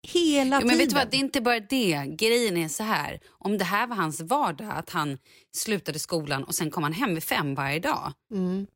[0.03, 0.79] hela men tiden.
[0.79, 2.05] vet du vad, det är inte bara det.
[2.07, 3.21] Grejen är så här.
[3.29, 5.19] Om det här var hans vardag, att han
[5.57, 8.13] slutade skolan och sen kom han hem vid fem varje dag.
[8.31, 8.67] Mm.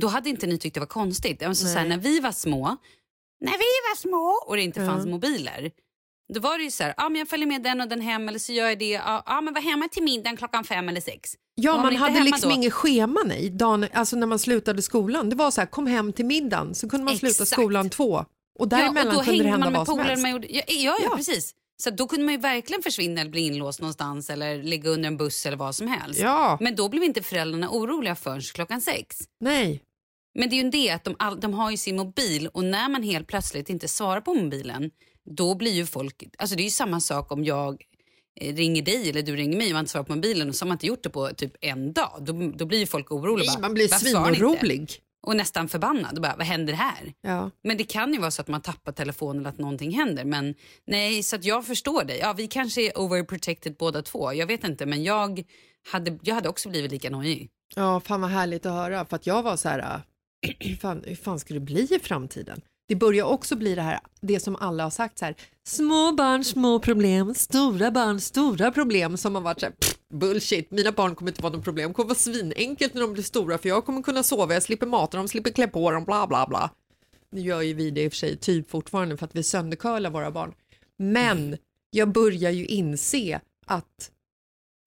[0.00, 1.42] Då hade inte ni tyckt det var konstigt.
[1.42, 2.76] Alltså, så här, när vi var små,
[3.40, 5.70] när vi var små och det inte fanns mobiler.
[6.34, 8.28] Då var det ju så här, ah, men jag följer med den och den hem
[8.28, 8.90] eller så gör jag det.
[8.90, 11.34] Ja, ah, men var hemma till middagen klockan fem eller sex.
[11.54, 12.54] Ja, man man hade liksom då?
[12.56, 15.30] inget schema nej, dagen, alltså när man slutade skolan.
[15.30, 17.50] Det var så här, kom hem till middagen, så kunde man sluta Exakt.
[17.50, 18.24] skolan två.
[18.58, 20.22] Och däremellan ja, och då kunde det hända vad som helst.
[20.22, 21.16] Man gjorde, ja, ja, ja, Ja.
[21.16, 21.54] precis.
[21.82, 25.16] Så då kunde man ju verkligen försvinna eller bli inlåst någonstans eller ligga under en
[25.16, 26.20] buss eller vad som helst.
[26.20, 29.16] Ja, Men då blev inte föräldrarna oroliga förrän klockan sex.
[29.40, 29.82] nej.
[30.38, 32.88] Men det är ju det att de, all, de har ju sin mobil och när
[32.88, 34.90] man helt plötsligt inte svarar på mobilen
[35.30, 37.82] då blir ju folk, alltså det är ju samma sak om jag
[38.40, 40.64] eh, ringer dig eller du ringer mig och man inte svarar på mobilen och så
[40.64, 42.18] har man inte gjort det på typ en dag.
[42.20, 43.46] Då, då blir ju folk oroliga.
[43.46, 45.00] Nej, bara, man blir svinorolig.
[45.26, 46.16] och nästan förbannad.
[46.16, 47.12] Och bara, vad händer här?
[47.20, 47.50] Ja.
[47.62, 50.24] Men det kan ju vara så att man tappar telefonen eller att någonting händer.
[50.24, 50.54] Men
[50.86, 52.18] nej, så att jag förstår dig.
[52.18, 54.32] Ja, vi kanske är overprotected båda två.
[54.32, 55.44] Jag vet inte, men jag
[55.90, 57.50] hade, jag hade också blivit lika nojig.
[57.76, 59.04] Ja, fan vad härligt att höra.
[59.04, 61.98] För att jag var så här, äh, hur fan, hur fan ska det bli i
[61.98, 62.60] framtiden?
[62.86, 66.44] Det börjar också bli det här, det som alla har sagt så här, små barn,
[66.44, 71.14] små problem, stora barn, stora problem som har varit så här, pff, bullshit, mina barn
[71.14, 73.84] kommer inte vara något problem, det kommer vara svinenkelt när de blir stora för jag
[73.84, 76.70] kommer kunna sova, jag slipper mata dem, slipper klä på dem, bla bla bla.
[77.30, 80.10] Nu gör ju vi det i och för sig typ fortfarande för att vi söndercurlar
[80.10, 80.54] våra barn.
[80.96, 81.56] Men
[81.90, 84.10] jag börjar ju inse att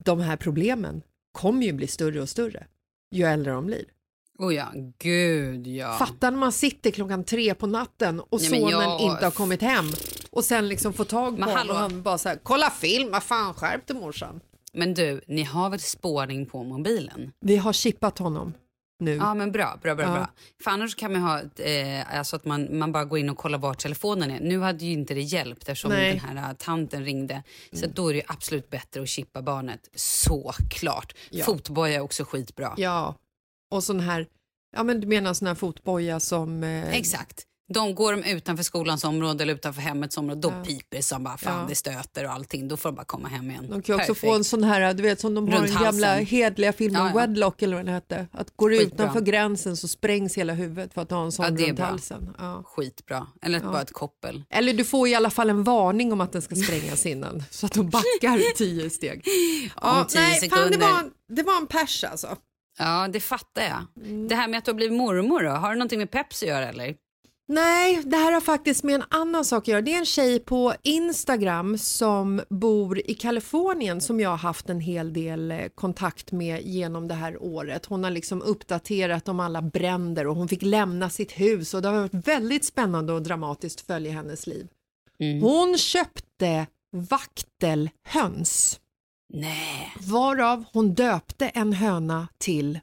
[0.04, 2.68] de här problemen kommer ju bli större och större
[3.12, 3.86] ju äldre de blir.
[4.39, 5.93] Oh ja, gud ja.
[5.97, 9.62] Fattar när man sitter klockan tre på natten och Nej, sonen jag- inte har kommit
[9.62, 9.86] hem
[10.32, 13.23] och sen liksom får tag på honom och han bara så här, kolla film, vad
[13.23, 14.39] fan skärp dig morsan.
[14.73, 17.32] Men du, ni har väl spårning på mobilen?
[17.39, 18.54] Vi har chippat honom
[19.00, 19.15] nu.
[19.15, 20.06] Ja, men bra, bra, bra.
[20.06, 20.13] Ja.
[20.13, 20.28] bra.
[20.63, 23.58] För annars kan man ha eh, alltså att man, man bara går in och kollar
[23.60, 24.39] var telefonen är.
[24.39, 26.21] Nu hade ju inte det hjälpt eftersom Nej.
[26.28, 27.43] den här eh, tanten ringde.
[27.73, 29.80] Så att då är det ju absolut bättre att chippa barnet.
[29.95, 31.15] Såklart.
[31.30, 31.45] Ja.
[31.45, 32.73] Fotboja är också skitbra.
[32.78, 33.15] Ja,
[33.72, 34.28] och sån här,
[34.76, 36.64] ja men du menar sån här fotboja som...
[36.64, 37.44] Eh, Exakt.
[37.74, 40.64] De går de utanför skolans område eller utanför hemmets område, då Ja.
[40.64, 41.66] piper som bara fan Ja.
[41.70, 42.68] det stöter och allting.
[42.68, 43.64] Då får de bara komma hem igen.
[43.70, 44.20] De kan också Perfekt.
[44.20, 46.26] få en sån här, du vet som de har Runt den gamla halsen.
[46.26, 47.28] hedliga filmen Ja, ja.
[47.28, 48.28] Wedlock eller vad den hette.
[48.32, 51.52] Att går du utanför gränsen så sprängs hela huvudet för att ha en sån Ja,
[51.52, 51.86] det är runt bra.
[51.86, 52.30] halsen.
[52.38, 52.64] Ja.
[52.66, 53.28] Skitbra.
[53.42, 54.44] Eller bara ett koppel.
[54.50, 57.66] Eller du får i alla fall en varning om att den ska sprängas innan så
[57.66, 59.26] att de backar tio steg.
[59.76, 62.36] Om tio nej, fan, det, var, det var en pers alltså.
[62.78, 64.06] Ja, det fattar jag.
[64.06, 64.28] Mm.
[64.28, 66.50] Det här med att du har blivit mormor då, har det någonting med Pepsi att
[66.50, 66.96] göra eller?
[67.50, 69.82] Nej, det här har faktiskt med en annan sak att göra.
[69.82, 74.80] Det är en tjej på Instagram som bor i Kalifornien som jag har haft en
[74.80, 77.86] hel del eh, kontakt med genom det här året.
[77.86, 81.88] Hon har liksom uppdaterat om alla bränder och hon fick lämna sitt hus och det
[81.88, 84.68] har varit väldigt spännande och dramatiskt att följa hennes liv.
[85.20, 85.42] Mm.
[85.42, 88.80] Hon köpte vaktelhöns
[89.34, 89.94] Nej.
[90.00, 92.80] varav hon döpte en höna till,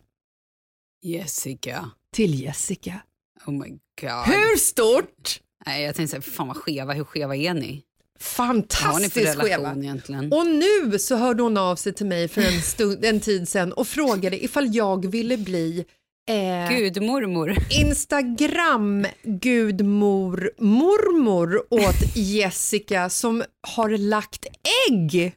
[1.03, 1.91] Jessica.
[2.13, 3.01] till Jessica.
[3.47, 3.69] Oh my
[4.01, 4.27] god.
[4.27, 5.41] Hur stort?
[5.67, 7.83] Nej, jag tänkte säga, fan vad skeva, hur skeva är ni?
[8.19, 9.75] Fantastiskt skeva.
[9.77, 10.33] egentligen?
[10.33, 13.73] Och nu så hörde hon av sig till mig för en, stund, en tid sedan
[13.73, 15.85] och frågade ifall jag ville bli
[16.29, 17.57] eh, Gud, mormor.
[17.81, 24.47] Instagram gudmor mormor åt Jessica som har lagt
[24.89, 25.37] ägg.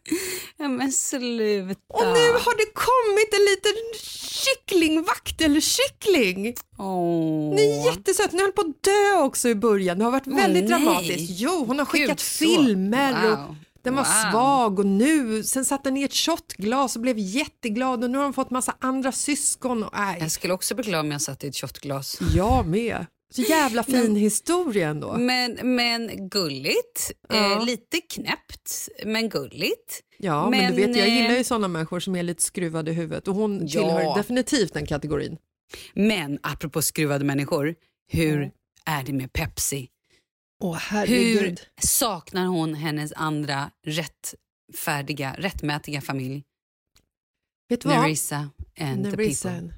[0.57, 1.81] Ja, men sluta.
[1.93, 3.73] Och nu har det kommit en liten
[4.47, 6.55] kyckling, vaktelkyckling.
[6.77, 7.55] Åh.
[7.55, 8.31] Den är jättesöt.
[8.31, 9.97] Den höll på att dö också i början.
[9.97, 10.79] Det har varit väldigt nej.
[10.79, 11.39] dramatiskt.
[11.39, 13.83] Jo, hon har skickat Gud, filmer och wow.
[13.83, 14.31] den var Wow.
[14.31, 18.23] svag och nu, sen satt den i ett shotglas och blev jätteglad och nu har
[18.23, 19.83] de fått massa andra syskon.
[19.83, 22.19] Och, nej, Jag skulle också bli glad om jag satt i ett shotglas.
[22.35, 23.05] jag med.
[23.33, 25.17] Så jävla fin historia ändå.
[25.17, 27.11] Men, men gulligt.
[27.29, 27.51] Ja.
[27.57, 30.01] Eh, lite knäppt, men gulligt.
[30.17, 32.91] Ja, men, men, du vet, jag eh, gillar ju sådana människor som är lite skruvade
[32.91, 33.67] i huvudet och hon Ja.
[33.81, 35.37] tillhör definitivt den kategorin.
[35.93, 37.75] Men apropå skruvade människor,
[38.11, 38.51] hur
[38.85, 39.87] är det med Pepsi?
[40.63, 46.43] Åh Hur saknar hon hennes andra rättfärdiga, rättmätiga familj?
[47.69, 48.01] Vet du vad?
[48.01, 49.73] Nerissa and Nerissa the people.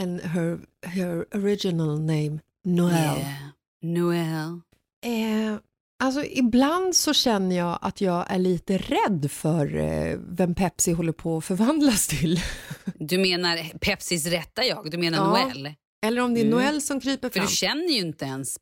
[0.00, 2.94] and her, her original name, Noel.
[3.18, 3.34] Yeah.
[3.82, 4.60] Noel.
[5.04, 5.58] Eh,
[6.02, 11.12] alltså ibland så känner jag att jag är lite rädd för eh, vem Pepsi håller
[11.12, 12.40] på att förvandlas till.
[12.94, 15.74] Du menar Pepsis rätta jag, du menar Ja, Noel?
[16.06, 16.58] Eller om det är Mm.
[16.58, 17.46] Noel som kryper För fram.
[17.46, 18.58] du känner ju inte ens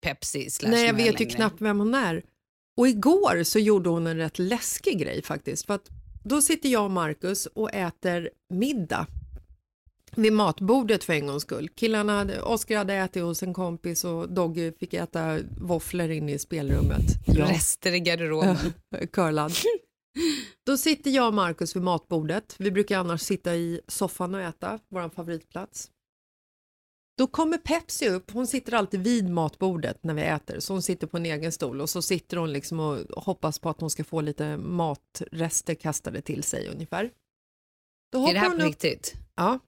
[0.00, 1.30] Pepsi slash Nej, jag vet ju längre.
[1.34, 2.22] knappt vem hon är.
[2.76, 5.66] Och igår så gjorde hon en rätt läskig grej faktiskt.
[5.66, 5.88] För att
[6.24, 9.06] då sitter jag och Marcus och äter middag
[10.16, 11.68] vid matbordet för en gångs skull.
[11.68, 16.38] Killarna, hade, Oskar hade ätit hos en kompis och Doggy fick äta våfflor inne i
[16.38, 17.04] spelrummet.
[17.26, 18.56] Rester i garderoben.
[19.12, 19.52] curlad.
[20.66, 22.54] Då sitter jag och Marcus vid matbordet.
[22.58, 25.90] Vi brukar annars sitta i soffan och äta, vår favoritplats.
[27.18, 31.06] Då kommer Pepsi upp, hon sitter alltid vid matbordet när vi äter, så hon sitter
[31.06, 34.04] på en egen stol och så sitter hon liksom och hoppas på att hon ska
[34.04, 37.10] få lite matrester kastade till sig ungefär.
[38.12, 39.14] Då Är det här på riktigt?
[39.34, 39.58] Ja,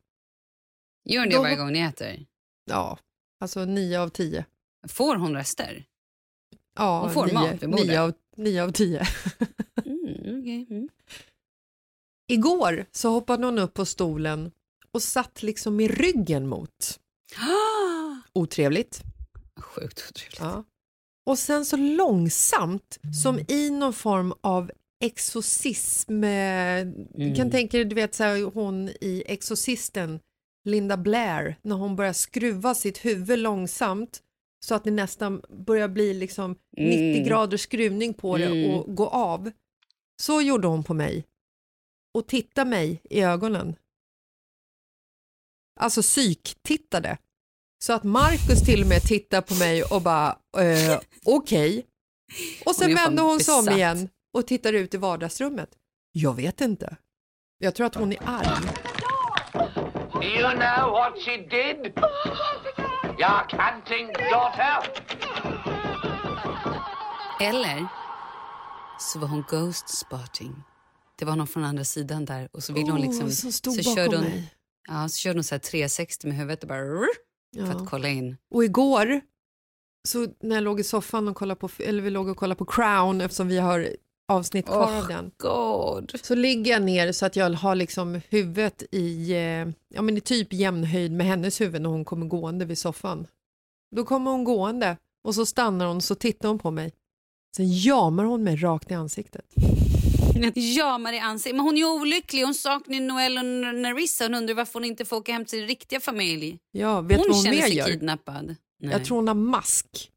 [1.05, 2.27] Gör ni det Då varje gång ni äter?
[2.65, 2.99] ja,
[3.41, 4.45] alltså nio av tio.
[4.89, 5.85] Får hon rester?
[6.77, 7.87] Ja, Hon får nio, mat vid bordet.
[7.87, 9.07] nio, av, nio av tio.
[9.85, 10.89] Mm, okej, mm.
[12.29, 14.51] Igår så hoppade hon upp på stolen
[14.91, 17.00] och satt liksom med ryggen mot.
[18.33, 19.01] Otrevligt.
[19.61, 20.41] Sjukt otrevligt.
[20.41, 20.65] Ja.
[21.27, 24.71] Och sen så långsamt, som i någon form av
[25.05, 26.25] exorcism.
[26.25, 30.21] eh, Du kan tänka dig, du vet så här, hon i Exorcisten,
[30.65, 34.23] Linda Blair när hon börjar skruva sitt huvud långsamt
[34.67, 39.51] så att det nästan börjar bli liksom 90 graders skruvning på det och gå av.
[40.23, 41.27] Så gjorde hon på mig
[42.15, 43.75] och tittade mig i ögonen.
[45.81, 47.17] Alltså psyktittade.
[47.85, 51.87] Så att Markus till och med tittar på mig och bara eh, okej.
[52.67, 55.71] Och sen Hon vänder hon sig om igen och tittar ut i vardagsrummet.
[56.13, 56.97] Jag vet inte.
[57.59, 58.47] Jag tror att hon är arg.
[60.25, 61.93] You know what she did?
[63.19, 64.77] Your canting daughter?
[67.41, 67.87] Eller
[68.99, 70.63] så var hon ghost spotting.
[71.19, 73.31] Det var någon från andra sidan där och så ville hon Åh, liksom...
[73.31, 74.55] som stod så bakom körde hon, mig.
[74.89, 76.83] Ja, så körde hon så här 360 med huvudet och bara...
[76.85, 77.07] rrr,
[77.57, 77.73] För Ja.
[77.83, 78.37] att kolla in.
[78.55, 79.21] Och igår,
[80.09, 82.65] så när jag låg i soffan och kollade på, eller vi låg och kollade på
[82.65, 83.89] Crown eftersom vi har
[84.33, 85.31] avsnitt kvar av den.
[85.39, 86.13] God.
[86.23, 90.21] Så ligger jag ner så att jag har liksom huvudet i, eh, ja men i
[90.21, 93.27] typ jämn höjd med hennes huvud när hon kommer gående vid soffan.
[93.97, 96.93] Då kommer hon gående och så stannar hon så tittar hon på mig.
[97.57, 99.45] Sen jamar hon mig rakt i ansiktet.
[100.57, 101.57] Jamar i ansiktet.
[101.57, 102.45] Men hon är olycklig.
[102.45, 104.25] Hon saknar Noel och Narissa.
[104.25, 106.59] Hon undrar varför hon inte får åka hem till sin riktiga familj.
[106.73, 107.87] Ja, vet hon vad hon känner sig gör?
[107.87, 108.57] kidnappad.
[108.83, 108.93] Nej.
[108.93, 110.11] Jag tror hon har mask.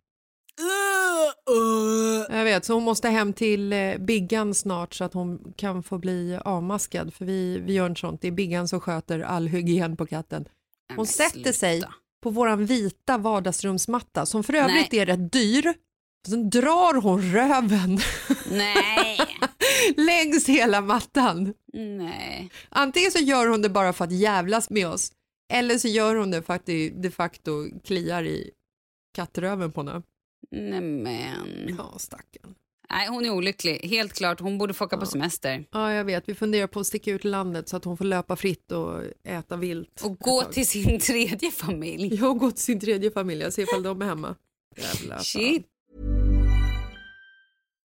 [2.30, 5.98] Jag vet, så hon måste hem till eh, Biggan snart så att hon kan få
[5.98, 7.14] bli avmaskad.
[7.14, 8.22] För vi, vi gör inte sånt.
[8.22, 10.42] Det är Biggan som sköter all hygien på katten.
[10.44, 10.50] Nej,
[10.90, 11.54] Hon men sätter sluta.
[11.54, 11.84] sig
[12.24, 15.02] på våran vita vardagsrumsmatta som för övrigt Nej.
[15.02, 15.74] är rätt dyr.
[16.28, 18.00] Sen drar hon röven
[18.52, 19.18] Nej.
[19.98, 21.54] längs hela mattan.
[21.74, 22.52] Nej.
[22.70, 25.12] Antingen så gör hon det bara för att jävlas med oss
[25.54, 28.52] eller så gör hon det för att det de facto kliar i
[29.16, 30.02] kattröven på henne.
[30.52, 31.76] Nej men.
[31.78, 32.56] Ja, stackarn.
[32.90, 33.80] Nej, hon är olycklig.
[33.84, 34.40] Helt klart.
[34.40, 35.66] Hon borde få åka på semester.
[35.72, 36.30] Ja, jag vet.
[36.30, 39.56] Vi funderar på att sticka ut landet så att hon får löpa fritt och äta
[39.58, 40.02] vilt.
[40.04, 42.18] Och gå till sin tredje familj.
[42.18, 43.42] Har gått till sin tredje familj.
[43.42, 44.36] Jag ser ifall de är hemma.
[44.78, 45.20] Jävla.
[45.20, 45.68] Shit.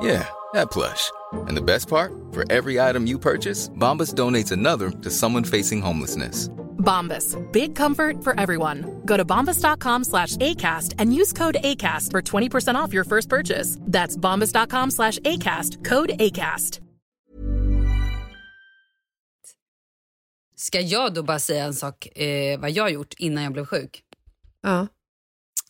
[0.00, 1.10] Yeah, that plush.
[1.48, 2.12] And the best part?
[2.32, 6.48] For every item you purchase, Bombas donates another to someone facing homelessness.
[6.78, 7.36] Bombas.
[7.52, 9.02] Big comfort for everyone.
[9.06, 13.78] Go to bombas.com slash ACAST and use code ACAST for 20% off your first purchase.
[13.80, 15.84] That's bombas.com slash ACAST.
[15.84, 16.80] Code ACAST.
[20.56, 24.02] Ska jag då bara säga en sak eh, vad jag gjort innan jag blev sjuk?
[24.62, 24.86] Ja.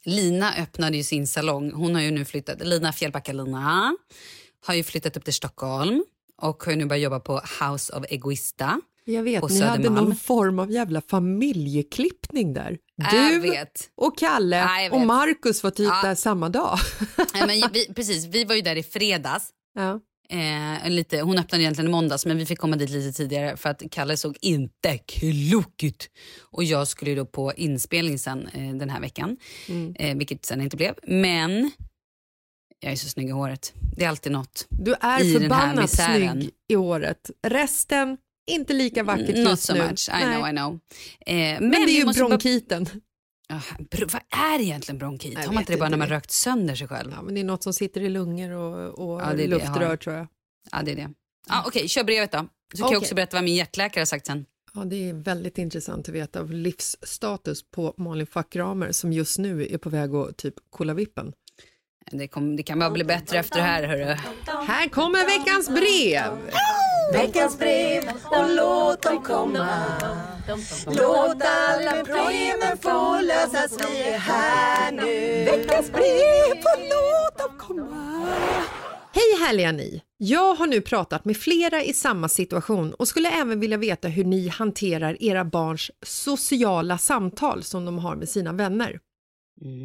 [0.05, 1.73] Lina öppnade ju sin salong.
[1.73, 2.59] Hon har ju nu flyttat.
[2.67, 3.97] Lina Fjällbacka-Lina
[4.67, 6.05] har ju flyttat upp till Stockholm
[6.43, 8.81] och har ju nu börjat jobba på House of Egoista.
[9.07, 12.79] Jag vet, ni hade någon form av jävla familjeklippning där.
[12.97, 13.91] Jag Du vet.
[13.97, 15.01] och Kalle Ja, och.
[15.01, 16.01] Markus var typ Ja.
[16.09, 16.79] där samma dag.
[17.35, 19.49] Nej, men vi, precis, vi var ju där i fredags.
[19.75, 20.01] Ja.
[20.29, 23.69] Eh, lite, hon öppnade egentligen i måndags men vi fick komma dit lite tidigare för
[23.71, 26.11] att Kalle såg inte klok ut.
[26.51, 29.37] Och jag skulle ju då på inspelning sen eh, den här veckan,
[29.69, 29.95] Mm.
[29.99, 30.95] eh, vilket sen inte blev.
[31.07, 31.71] Men
[32.81, 33.73] jag är så snygg i håret.
[33.97, 34.67] Det är alltid något.
[34.71, 37.31] Du är I den här förbannat snygg i året.
[37.47, 38.17] Resten,
[38.51, 39.79] inte lika vackert Not just so nu.
[39.89, 40.35] much, I Nej.
[40.37, 40.73] know, I know.
[41.27, 42.39] Eh, men Men det är ju måste bara-
[43.91, 44.23] bro, vad
[44.55, 45.33] är egentligen bronkit?
[45.35, 46.15] Jag Har man inte det bara när man det.
[46.15, 47.13] rökt sönder sig själv?
[47.17, 49.87] Ja, men det är något som sitter i lungor och, och Ja, det det luftrör
[49.87, 49.97] har.
[49.97, 50.27] tror jag.
[50.73, 51.11] Ja, det är det.
[51.49, 52.49] Ah, Okej, kör brevet då.
[52.75, 54.47] Så kan jag också berätta vad min hjärtläkare har sagt sen.
[54.75, 59.67] Ja, det är väldigt intressant att veta av livsstatus på Malin Fackramer som just nu
[59.71, 61.33] är på väg att typ kolla vippen.
[62.11, 64.05] Det, kom, det kan bara bli bättre efter det här, hörru.
[64.67, 66.51] Här kommer veckans brev!
[67.13, 69.69] Veckans brev och låt dem komma
[70.87, 78.27] Låt alla problemen få lösas, vi är här nu Veckans brev och låt dem komma
[79.13, 80.03] Hej härliga ni!
[80.17, 84.25] Jag har nu pratat med flera i samma situation och skulle även vilja veta hur
[84.25, 89.01] ni hanterar era barns sociala samtal som de har med sina vänner.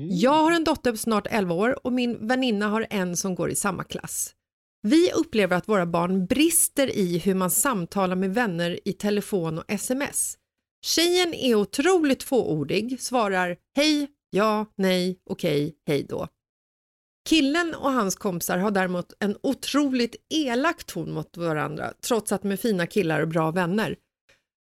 [0.10, 3.50] Jag har en dotter på snart 11 år och min väninna har en som går
[3.50, 4.34] i samma klass.
[4.82, 9.66] Vi upplever att våra barn brister i hur man samtalar med vänner i telefon och
[9.68, 10.38] sms.
[10.86, 16.28] Tjejen är otroligt fåordig, svarar hej, ja, nej, okej, hej då.
[17.30, 22.52] Killen och hans kompisar har däremot en otroligt elak ton mot varandra trots att de
[22.52, 23.96] är fina killar och bra vänner.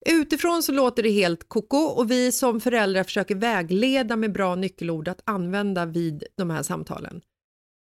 [0.06, 5.08] Utifrån så låter det helt koko och vi som föräldrar försöker vägleda med bra nyckelord
[5.08, 7.20] att använda vid de här samtalen.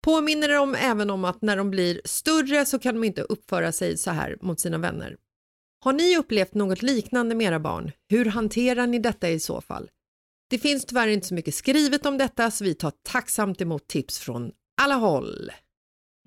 [0.06, 3.96] Påminner dem även om att när de blir större så kan de inte uppföra sig
[3.98, 5.16] så här mot sina vänner.
[5.84, 7.90] Har ni upplevt något liknande med era barn?
[8.10, 9.88] Hur hanterar ni detta i så fall?
[10.50, 14.18] Det finns tyvärr inte så mycket skrivet om detta så vi tar tacksamt emot tips
[14.18, 14.50] från
[14.82, 15.50] alla håll.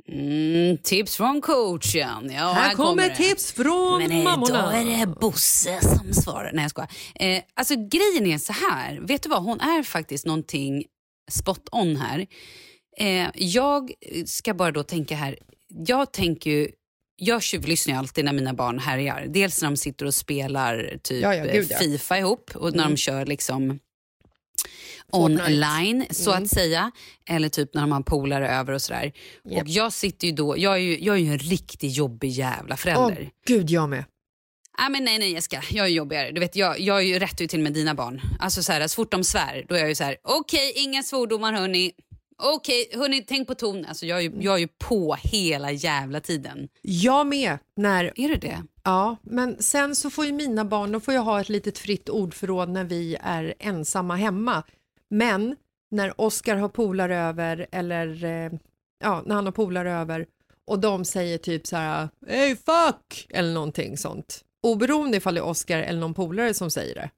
[0.08, 2.32] Mm, tips från coachen.
[2.32, 3.16] Ja, Här kommer det.
[3.16, 4.62] tips från Men eh, mammorna.
[4.62, 6.52] då är det Bosse som svarar.
[6.54, 6.92] Nej jag skojar.
[7.16, 10.86] Eh, alltså grejen är så här, vet du vad, hon är faktiskt någonting
[11.32, 12.28] spot on här.
[13.00, 13.92] Eh, jag
[14.26, 15.38] ska bara då tänka här,
[15.88, 16.68] jag tänker ju
[17.22, 19.26] jag tjuvlyssnar ju alltid när mina barn härjar.
[19.28, 21.78] Dels när de sitter och spelar typ Ja, ja, gud, ja.
[21.78, 22.92] Fifa ihop och när Mm.
[22.92, 23.80] de kör liksom
[25.12, 25.44] Fortnite.
[25.44, 26.44] online så Mm.
[26.44, 26.92] att säga.
[27.30, 29.12] Eller typ när de har polare över och sådär.
[29.50, 29.62] Japp.
[29.64, 32.78] Och jag sitter ju då, jag är ju, jag är ju en riktigt jobbig jävla
[32.78, 33.30] förälder.
[33.48, 34.04] gud, jag med.
[34.78, 36.32] Ah, men nej, nej Jessica, jag är jobbigare.
[36.32, 38.22] Du vet, jag, jag är ju rätt ut till med dina barn.
[38.40, 41.04] Alltså så, här, så fort de svär, då är jag ju så här: okej, inga
[41.04, 41.92] svordomar hörni.
[42.42, 43.86] Okej, hörni, tänk på ton.
[43.86, 46.70] Alltså jag är, ju, jag är ju på hela jävla tiden.
[46.82, 47.58] Jag med.
[47.76, 48.64] När, Är du det?
[48.84, 52.10] ja, men sen så får ju mina barn, de får ju ha ett litet fritt
[52.10, 54.64] ordförråd när vi är ensamma hemma.
[55.10, 55.56] Men
[55.92, 58.52] när Oskar har polare över eller eh,
[59.04, 60.26] ja, när han har polare över
[60.68, 64.44] och de säger typ så här hey fuck eller någonting sånt.
[64.64, 67.10] Oberoende ifall det är Oskar eller någon polare som säger det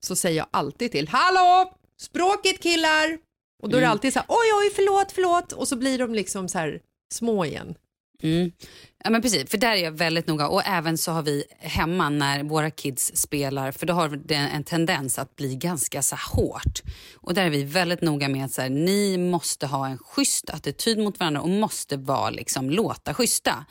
[0.00, 3.18] så säger jag alltid till hallå språket killar
[3.64, 3.92] och då är det Mm.
[3.92, 6.80] alltid så här oj oj förlåt förlåt och så blir de liksom så här
[7.14, 7.74] små igen.
[8.22, 8.52] Mm.
[9.04, 10.48] Ja men precis, för där är jag väldigt noga.
[10.48, 14.64] Och även så har vi hemma när våra kids spelar, för då har det en
[14.64, 16.82] tendens att bli ganska så hårt.
[17.14, 20.50] Och där är vi väldigt noga med att så här, ni måste ha en schysst
[20.50, 23.64] attityd mot varandra och måste vara liksom låta schyssta.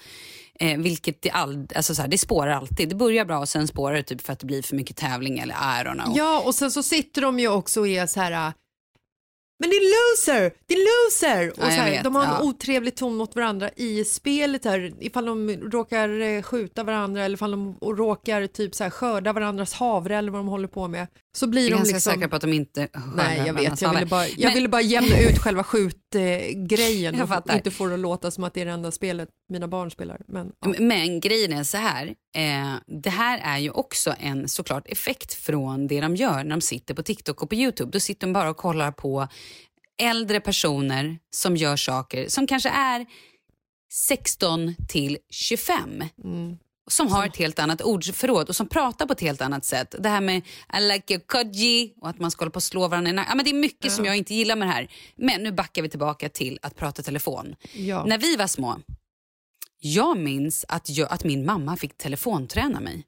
[0.59, 2.89] Eh, vilket det, all, alltså så här, det spårar alltid.
[2.89, 5.39] Det börjar bra och sen spårar det typ för att det blir för mycket tävling
[5.39, 6.17] eller I don't know.
[6.17, 8.53] Ja, och sen så sitter de ju också och är så här
[9.63, 11.49] men det är loser, det är loser!
[11.49, 12.41] Och Ja, så här, de har en ja.
[12.43, 17.51] otrevlig ton mot varandra i spelet här, ifall de råkar eh, skjuta varandra eller ifall
[17.51, 21.07] de råkar typ så här, skörda varandras havre eller vad de håller på med.
[21.35, 22.13] Så blir Jag är de ganska liksom...
[22.13, 24.81] säker på att de inte Nej, jag vet, jag ville bara, jag Men- ville bara
[24.81, 28.65] jämna ut själva skjutgrejen Jag och inte få det att låta som att det är
[28.65, 30.21] det enda spelet mina barn spelar.
[30.27, 30.73] Men, ja.
[30.79, 35.87] Men grejen är så här, eh, det här är ju också en såklart effekt från
[35.87, 37.91] det de gör när de sitter på TikTok och på YouTube.
[37.91, 39.27] Då sitter de bara och kollar på
[40.01, 43.05] äldre personer som gör saker som kanske är
[43.93, 46.03] 16 till 25.
[46.23, 46.57] Mm.
[46.87, 49.95] Som har ett helt annat ordförråd och som pratar på ett helt annat sätt.
[49.99, 50.41] Det här med
[50.77, 53.45] I like your kodji och att man ska hålla på och slå varandra ja, men
[53.45, 54.87] Det är mycket som jag inte gillar med det här.
[55.15, 57.55] Men nu backar vi tillbaka till att prata telefon.
[57.73, 58.05] Ja.
[58.05, 58.79] När vi var små,
[59.79, 63.05] jag minns att, jag, att min mamma fick telefonträna mig.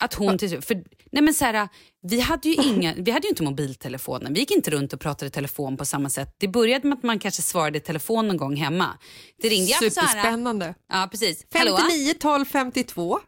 [0.00, 1.68] Att hon till, för, nej men så här,
[2.02, 4.30] vi, hade ju inga, vi hade ju inte mobiltelefoner.
[4.30, 6.34] Vi gick inte runt och pratade telefon på samma sätt.
[6.38, 8.98] Det började med att man kanske svarade i telefon någon gång hemma.
[9.42, 10.74] Det ringde ja, så här, Superspännande.
[10.88, 11.46] Ja, precis.
[11.54, 11.76] Hallå?
[11.76, 13.20] 59 12 52.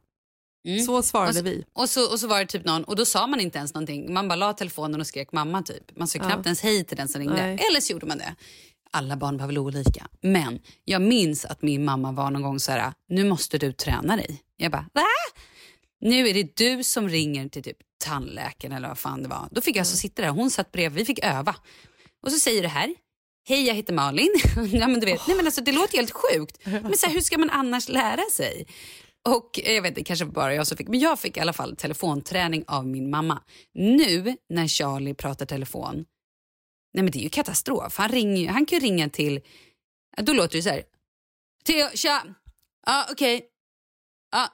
[0.69, 0.81] Mm.
[0.85, 1.65] Så svarade och så, vi.
[1.73, 4.13] Och så, och så var det typ någon, och då sa man inte ens någonting.
[4.13, 5.97] Man bara la telefonen och skrek mamma typ.
[5.97, 6.25] Man sa Ja.
[6.25, 7.37] knappt ens hej till den som ringde.
[7.37, 7.59] Nej.
[7.71, 8.35] Eller så gjorde man det.
[8.91, 10.07] Alla barn var väl olika.
[10.21, 14.17] Men jag minns att min mamma var någon gång så här, nu måste du träna
[14.17, 14.41] dig.
[14.57, 15.03] Jag bara, va?
[16.01, 19.49] Nu är det du som ringer till typ tandläkaren eller vad fan det var.
[19.51, 21.57] Då fick jag alltså sitta där, hon satt bredvid, vi fick öva.
[22.23, 22.95] Och så säger det här,
[23.49, 24.35] hej jag heter Malin.
[24.73, 26.59] ja, men du vet, nej, men alltså, det låter helt sjukt.
[26.65, 28.67] Men så här, hur ska man annars lära sig?
[29.29, 31.53] Och eh, jag vet inte, kanske bara jag som fick, men jag fick i alla
[31.53, 33.43] fall telefonträning av min mamma.
[33.75, 36.05] Nu när Charlie pratar telefon,
[36.97, 37.99] Nej men det är ju katastrof.
[37.99, 39.41] Han, ringer, han kan ju ringa till,
[40.17, 40.83] då låter det så här.
[41.65, 42.23] Theo, tja,
[42.87, 43.49] ja okej,
[44.33, 44.49] ja.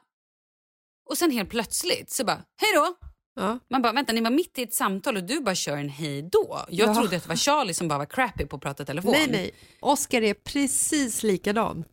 [1.11, 2.95] Och sen helt plötsligt så bara, hej då.
[3.35, 3.59] Ja.
[3.71, 6.23] Man bara, vänta ni var mitt i ett samtal och du bara kör en hej
[6.23, 6.65] då.
[6.69, 6.95] Jag Ja.
[6.95, 9.13] trodde att det var Charlie som bara var crappy på att prata telefon.
[9.13, 9.51] Nej, nej.
[9.81, 11.85] Oscar är precis likadan.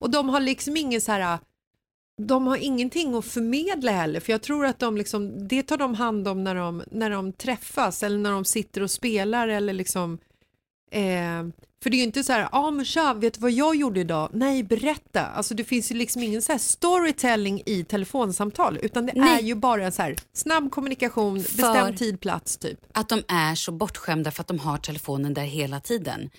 [0.00, 1.38] Och de har liksom ingen så här...
[2.22, 5.94] De har ingenting att förmedla heller, för jag tror att de liksom, det tar de
[5.94, 10.18] hand om när de, när de träffas eller när de sitter och spelar eller liksom...
[10.90, 11.42] Eh,
[11.82, 13.76] för det är ju inte så här, ja ah, men tja, vet du vad jag
[13.76, 14.30] gjorde idag?
[14.32, 15.26] Nej, berätta.
[15.26, 19.38] Alltså det finns ju liksom ingen så storytelling i telefonsamtal, utan det Nej.
[19.38, 22.78] är ju bara så här snabb kommunikation, bestämd tid, plats typ.
[22.92, 26.30] Att de är så bortskämda för att de har telefonen där hela tiden.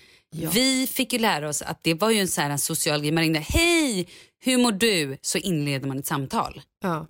[0.52, 3.12] Vi fick ju lära oss att det var ju en, så här, en social grej.
[3.12, 4.08] Man ringde, hej,
[4.44, 5.18] hur mår du?
[5.22, 6.62] Så inleder man ett samtal.
[6.82, 7.06] Ja.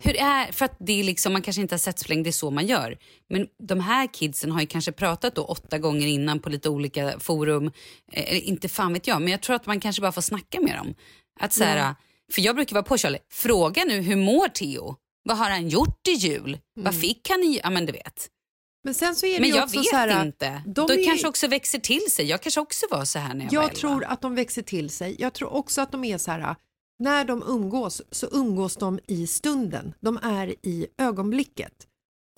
[0.00, 2.30] Hur är, för att det är liksom, man kanske inte har sett så länge, det
[2.30, 2.98] är så man gör.
[3.28, 7.18] Men de här kidsen har ju kanske pratat då åtta gånger innan på lite olika
[7.20, 7.70] forum.
[8.12, 10.76] Eh, inte fan vet jag, men jag tror att man kanske bara får snacka med
[10.76, 10.94] dem.
[11.40, 11.94] Att så här, Ja.
[12.32, 14.96] För jag brukar vara på Charlie, fråga nu hur mår Theo?
[15.22, 16.58] Vad har han gjort i jul?
[16.76, 18.28] Vad fick han i, ja men du vet.
[18.84, 20.62] Men sen så är det Men jag vet här, inte.
[20.66, 22.26] de De är kanske också växer till sig.
[22.26, 24.90] Jag kanske också var så här när jag, var Jag tror att de växer till
[24.90, 25.16] sig.
[25.18, 26.56] Jag tror också att de är så här,
[26.98, 29.94] när de umgås så umgås de i stunden.
[30.00, 31.86] De är i ögonblicket.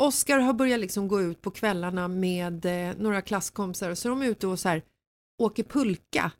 [0.02, 4.10] Oscar har börjat liksom gå ut på kvällarna med eh, några klasskompisar och så är
[4.10, 4.82] de ute och så här,
[5.42, 6.30] åker pulka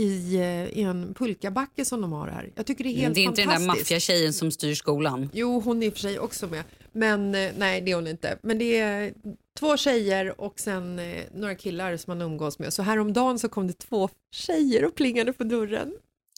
[0.00, 2.52] i, eh, i en pulkabacke som de har här.
[2.54, 3.84] Jag tycker det är helt Mm, det är inte den där fantastiskt.
[3.90, 5.28] maffiatjejen som styr skolan.
[5.32, 6.64] Jo, hon är i och för sig också med.
[6.92, 8.38] Men eh, nej, det är hon inte.
[8.42, 9.14] Men det är
[9.58, 11.00] två tjejer och sen
[11.34, 12.72] några killar som man umgås med.
[12.72, 15.92] Så häromdagen så kom det två tjejer och plingade på dörren.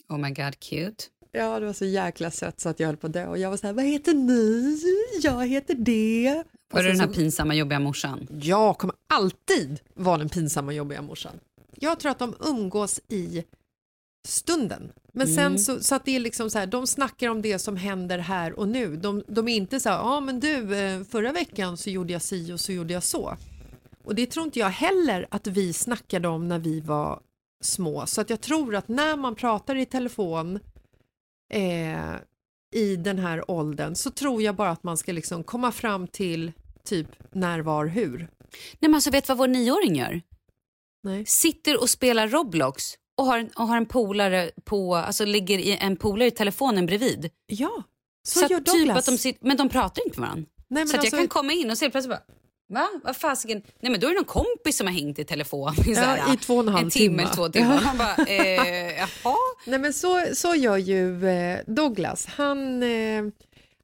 [0.09, 1.05] Oh my god, cute.
[1.35, 3.26] Ja, det var så jäkla sött så att jag höll på att dö.
[3.26, 4.78] Och jag var så här, vad heter ni?
[5.22, 6.45] Jag heter det.
[6.72, 8.26] Var det sen den här så- pinsamma jobbiga morsan?
[8.43, 11.32] Jag kommer alltid vara den pinsamma jobbiga morsan.
[11.80, 13.45] Jag tror att de umgås i
[14.28, 14.93] stunden.
[15.12, 15.59] Men sen Mm.
[15.59, 18.59] så, så att det är liksom så här, de snackar om det som händer här
[18.59, 18.97] och nu.
[18.97, 22.22] De, de är inte så här, ja men du, eh, förra veckan så gjorde jag
[22.22, 23.37] si och så gjorde jag så.
[24.05, 27.20] Och det tror inte jag heller att vi snackade om när vi var
[27.64, 28.07] små.
[28.07, 30.59] Så att jag tror att när man pratar i telefon
[31.55, 32.14] eh,
[32.74, 36.52] i den här åldern så tror jag bara att man ska liksom komma fram till
[36.84, 38.18] typ när, var, hur.
[38.18, 38.28] Nej
[38.80, 40.20] men alltså vet du vad vår nioåring gör?
[41.02, 41.24] Nej.
[41.26, 42.84] Sitter och spelar Roblox
[43.18, 46.86] och har, en- och har en polare på, alltså ligger i en polare i telefonen
[46.86, 47.30] bredvid.
[47.46, 47.82] Ja,
[48.26, 48.98] så, Så, gör att typ Douglas.
[48.98, 50.50] att de sitter, men de pratar inte med varandra.
[50.68, 52.22] Nej, så att alltså- jag kan komma in och se plötsligt bara
[52.67, 52.89] Va?
[53.05, 53.62] Vad fasiken?
[53.81, 56.35] Nej men då är det någon kompis som har hängt i telefon i, så Ja,
[56.35, 57.19] i två och en en timme.
[57.23, 57.35] timme.
[57.35, 57.83] två timmar.
[57.85, 59.37] Man bara, eh, jaha?
[59.67, 62.27] Nej men så, så gör ju eh, Douglas.
[62.27, 63.25] Han, eh,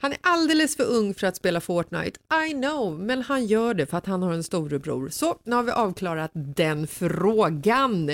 [0.00, 2.20] han är alldeles för ung för att spela Fortnite.
[2.48, 5.08] I know, men han gör det för att han har en storebror.
[5.08, 8.10] Så nu har vi avklarat den frågan.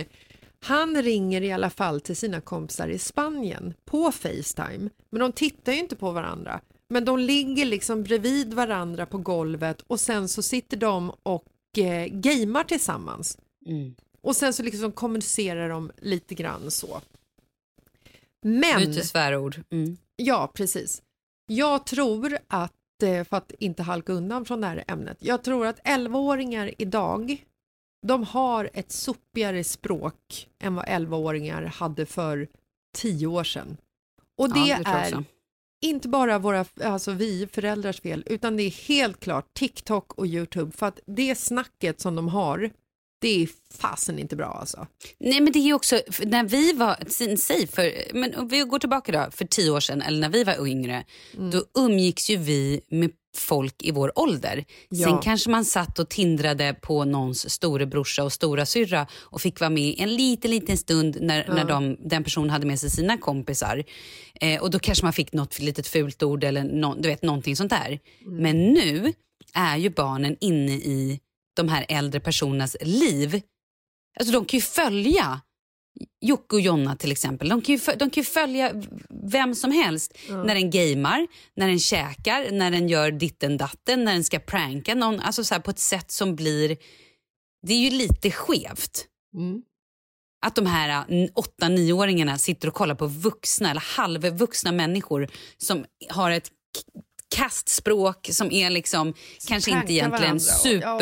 [0.61, 4.91] Han ringer i alla fall till sina kompisar i Spanien på Facetime.
[5.11, 6.61] Men de tittar ju inte på varandra.
[6.89, 12.07] Men de ligger liksom bredvid varandra på golvet och sen så sitter de och eh,
[12.07, 13.39] gamer tillsammans.
[13.67, 13.95] Mm.
[14.21, 17.01] Och sen så liksom kommunicerar de lite grann så.
[18.43, 19.63] Men, Byter svärord.
[19.71, 19.97] Mm.
[20.17, 21.03] ja precis.
[21.47, 25.67] Jag tror att, eh, för att inte halka undan från det här ämnet, jag tror
[25.67, 27.45] att 11-åringar idag,
[28.07, 32.49] de har ett sopigare språk än vad 11-åringar hade för
[32.95, 33.77] 10 år sedan.
[34.37, 35.25] Och det, Ja, det är.
[35.83, 40.73] Inte bara våra, alltså vi föräldrars fel, utan det är helt klart TikTok och Youtube,
[40.77, 42.71] för att det snacket som de har,
[43.21, 43.49] det är
[43.79, 44.87] fasen inte bra alltså.
[45.19, 46.97] Nej men det är också, när vi var,
[47.37, 50.45] säg för, men om vi går tillbaka då, för tio år sedan eller när vi
[50.45, 51.05] var yngre,
[51.37, 51.51] Mm.
[51.51, 54.65] då umgicks ju vi med folk i vår ålder.
[54.89, 55.09] Ja.
[55.09, 59.71] Sen kanske man satt och tindrade på någons storebrorsa och stora syrra och fick vara
[59.71, 61.55] med en liten, liten stund när, Ja.
[61.55, 63.85] när de, den personen hade med sig sina kompisar.
[64.41, 67.57] Eh, och då kanske man fick något litet fult ord eller nå, du vet, någonting
[67.57, 67.99] sånt där.
[68.27, 68.43] Mm.
[68.43, 69.13] Men nu
[69.55, 71.21] är ju barnen inne i
[71.57, 73.41] de här äldre personernas liv.
[74.21, 75.41] Alltså de kan ju följa
[76.21, 77.49] Jocke och Jonna till exempel.
[77.49, 80.19] De kan ju, de kan ju följa vem som helst.
[80.29, 84.95] När den gamer, när den käkar, när den gör ditten datten, när den ska pranka
[84.95, 85.21] någon.
[85.21, 86.77] Alltså så på ett sätt som blir...
[87.67, 89.07] Det är ju lite skevt.
[89.37, 89.63] Mm.
[90.47, 95.85] Att de här äh, åtta nioåringarna sitter och kollar på vuxna eller halvvuxna människor som
[96.11, 96.51] har ett
[97.35, 99.15] kastspråk som är liksom
[99.49, 100.99] kanske inte egentligen varandra.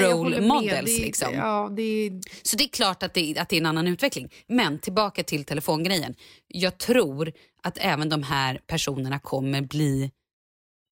[0.00, 0.98] Ja, models.
[0.98, 1.34] Liksom.
[1.34, 2.10] Ja, det
[2.42, 4.30] Så det är klart att det, att det är en annan utveckling.
[4.48, 6.14] Men tillbaka till telefongrejen.
[6.48, 10.10] Jag tror att även de här personerna kommer bli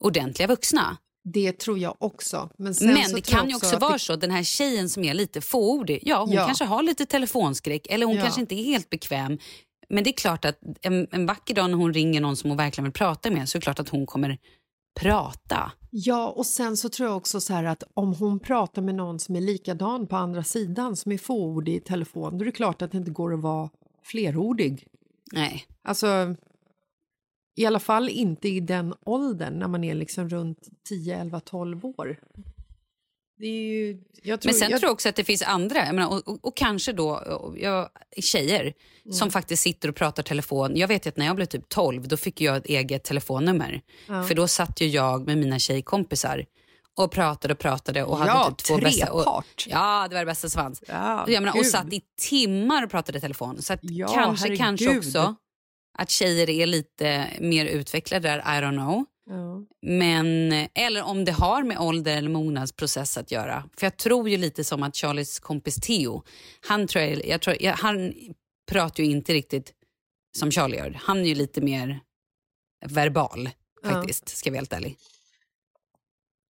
[0.05, 0.97] ordentliga vuxna.
[1.33, 2.51] Det tror jag också.
[2.59, 5.41] Men, Men det kan ju också vara det- så, den här tjejen som är lite
[5.41, 6.47] fåordig, ja hon Ja.
[6.47, 8.23] kanske har lite telefonskräck eller hon Ja.
[8.23, 9.39] kanske inte är helt bekväm.
[9.89, 12.57] Men det är klart att en, en vacker dag när hon ringer någon som hon
[12.57, 14.39] verkligen vill prata med så är det klart att hon kommer
[15.01, 15.73] prata.
[15.91, 19.19] Ja, och sen så tror jag också så här att om hon pratar med någon
[19.19, 22.83] som är likadan på andra sidan, som är fåordig i telefon, då är det klart
[22.83, 23.71] att det inte går att vara
[24.03, 24.87] flerordig.
[25.33, 25.67] Nej.
[25.83, 26.37] Alltså,
[27.57, 31.85] i alla fall inte i den åldern när man är liksom runt 10, 11, 12
[31.85, 32.21] år.
[33.39, 36.45] Ju, tror, Men sen jag, tror jag också att det finns andra, menar, och, och,
[36.45, 37.23] och kanske då
[37.57, 38.75] jag, tjejer
[39.07, 39.15] Mm.
[39.15, 40.77] som faktiskt sitter och pratar telefon.
[40.77, 43.83] Jag vet att när jag blev typ 12 då fick jag ett eget telefonnummer.
[44.09, 44.25] Ja.
[44.25, 46.45] För då satt ju jag med mina tjejkompisar
[46.97, 49.13] och pratade och pratade och hade Ja, typ två bästa...
[49.13, 50.83] Och, ja, det var det bästa som fanns.
[50.89, 53.63] Ja, jag menar, och satt i timmar och pratade telefon.
[53.63, 53.77] Så
[54.15, 55.07] kanske, kanske herregud.
[55.07, 55.35] också
[55.99, 59.05] att tjejer är lite mer utvecklade där, I don't know.
[59.31, 59.63] Ja.
[59.83, 63.69] Men, eller om det har med ålder eller mognadsprocess att göra.
[63.77, 66.23] För jag tror ju lite som att Charlies kompis Theo,
[66.61, 68.13] han, tror jag, jag tror, jag, han
[68.71, 69.73] pratar ju inte riktigt
[70.39, 70.99] som Charlie gör.
[71.03, 72.01] Han är ju lite mer
[72.87, 73.51] verbal
[73.83, 73.91] Ja.
[73.91, 74.97] faktiskt, ska jag vara helt ärlig.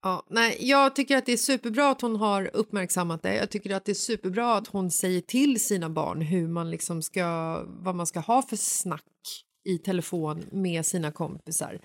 [0.03, 3.35] Ja, nej, jag tycker att det är superbra att hon har uppmärksammat det.
[3.35, 7.01] Jag tycker att det är superbra att hon säger till sina barn hur man liksom
[7.01, 9.03] ska, vad man ska ha för snack
[9.69, 11.79] i telefon med sina kompisar.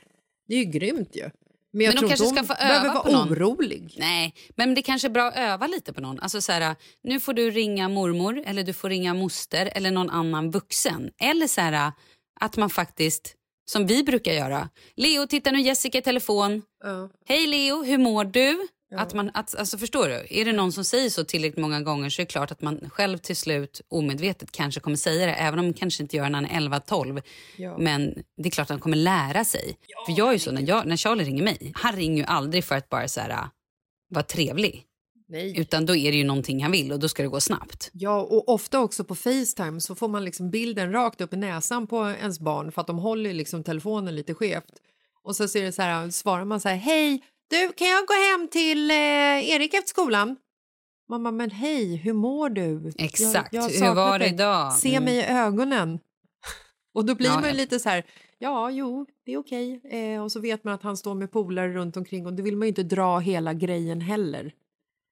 [0.51, 1.30] Det är ju grymt ju.
[1.72, 3.32] Men jag Men de tror kanske inte hon ska få behöver öva vara på någon.
[3.32, 3.94] orolig.
[3.98, 6.20] Nej, men det kanske är bra att öva lite på någon.
[6.20, 10.11] Alltså så här, nu får du ringa mormor eller du får ringa moster eller någon
[10.11, 11.11] annan vuxen.
[11.20, 11.92] Eller så här,
[12.40, 13.34] att man faktiskt,
[13.70, 14.68] som vi brukar göra.
[14.96, 16.62] Leo, titta nu Jessica i telefon.
[16.84, 17.11] Ja.
[17.26, 18.68] Hej Leo, hur mår du?
[18.97, 20.26] Att man, att, alltså förstår du?
[20.30, 22.91] Är det någon som säger så tillräckligt många gånger så är det klart att man
[22.91, 25.32] själv till slut omedvetet kanske kommer säga det.
[25.32, 27.22] Även om man kanske inte gör det när han är 11-12.
[27.57, 27.78] Ja.
[27.78, 29.76] Men det är klart att han kommer lära sig.
[30.07, 32.64] För jag är ju så, när, jag, när Charlie ringer mig, han ringer ju aldrig
[32.64, 33.49] för att bara så här,
[34.09, 34.86] vara trevlig.
[35.28, 35.61] Nej.
[35.61, 37.91] Utan då är det ju någonting han vill och då ska det gå snabbt.
[37.93, 41.86] Ja, och ofta också på Facetime så får man liksom bilden rakt upp i näsan
[41.86, 44.72] på ens barn för att de håller liksom telefonen lite skevt.
[45.22, 48.14] Och så ser det så här, svarar man så här, hej, du kan jag gå
[48.14, 48.96] hem till eh,
[49.51, 50.36] Erik efter skolan?
[51.09, 52.92] Mamma, men hej, hur mår du?
[52.98, 53.57] Exakt.
[53.57, 54.72] har Hur saknat var det idag?
[54.72, 55.05] Se Mm.
[55.05, 55.98] mig i ögonen.
[56.94, 57.53] Och då blir Ja, man ja.
[57.53, 58.05] lite så här,
[58.38, 59.80] ja, jo, det är okej.
[59.84, 62.57] Eh, och så vet man att han står med polare runt omkring och då vill
[62.57, 64.53] man ju inte dra hela grejen heller.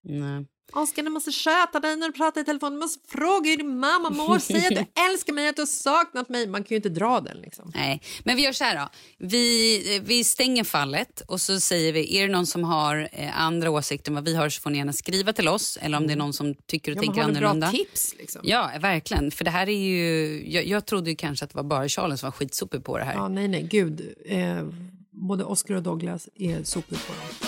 [0.04, 0.46] Nej.
[0.72, 2.72] Oskar, du måste sköta dig när du pratar i telefon.
[2.72, 4.38] Du måste fråga hur din mamma mår.
[4.38, 6.46] Säg att du älskar mig, att du har saknat mig.
[6.46, 7.72] Man kan ju inte dra den liksom.
[7.74, 8.88] Nej, men vi gör så här då.
[9.18, 13.70] Vi, vi stänger fallet och så säger vi, är det någon som har eh, andra
[13.70, 15.78] åsikter än vad vi har så får ni gärna skriva till oss.
[15.80, 17.70] Eller om det är någon som tycker och Ja, tänker har du bra annorlunda.
[17.70, 18.40] tips liksom?
[18.44, 19.30] Ja, verkligen.
[19.30, 22.20] För det här är ju, jag, jag trodde ju kanske att det var bara Charles
[22.20, 23.14] som var skitsopig på det här.
[23.14, 24.14] Ja, nej, nej, gud.
[24.26, 24.66] Eh,
[25.10, 27.47] både Oscar och Douglas är sopigt på dem.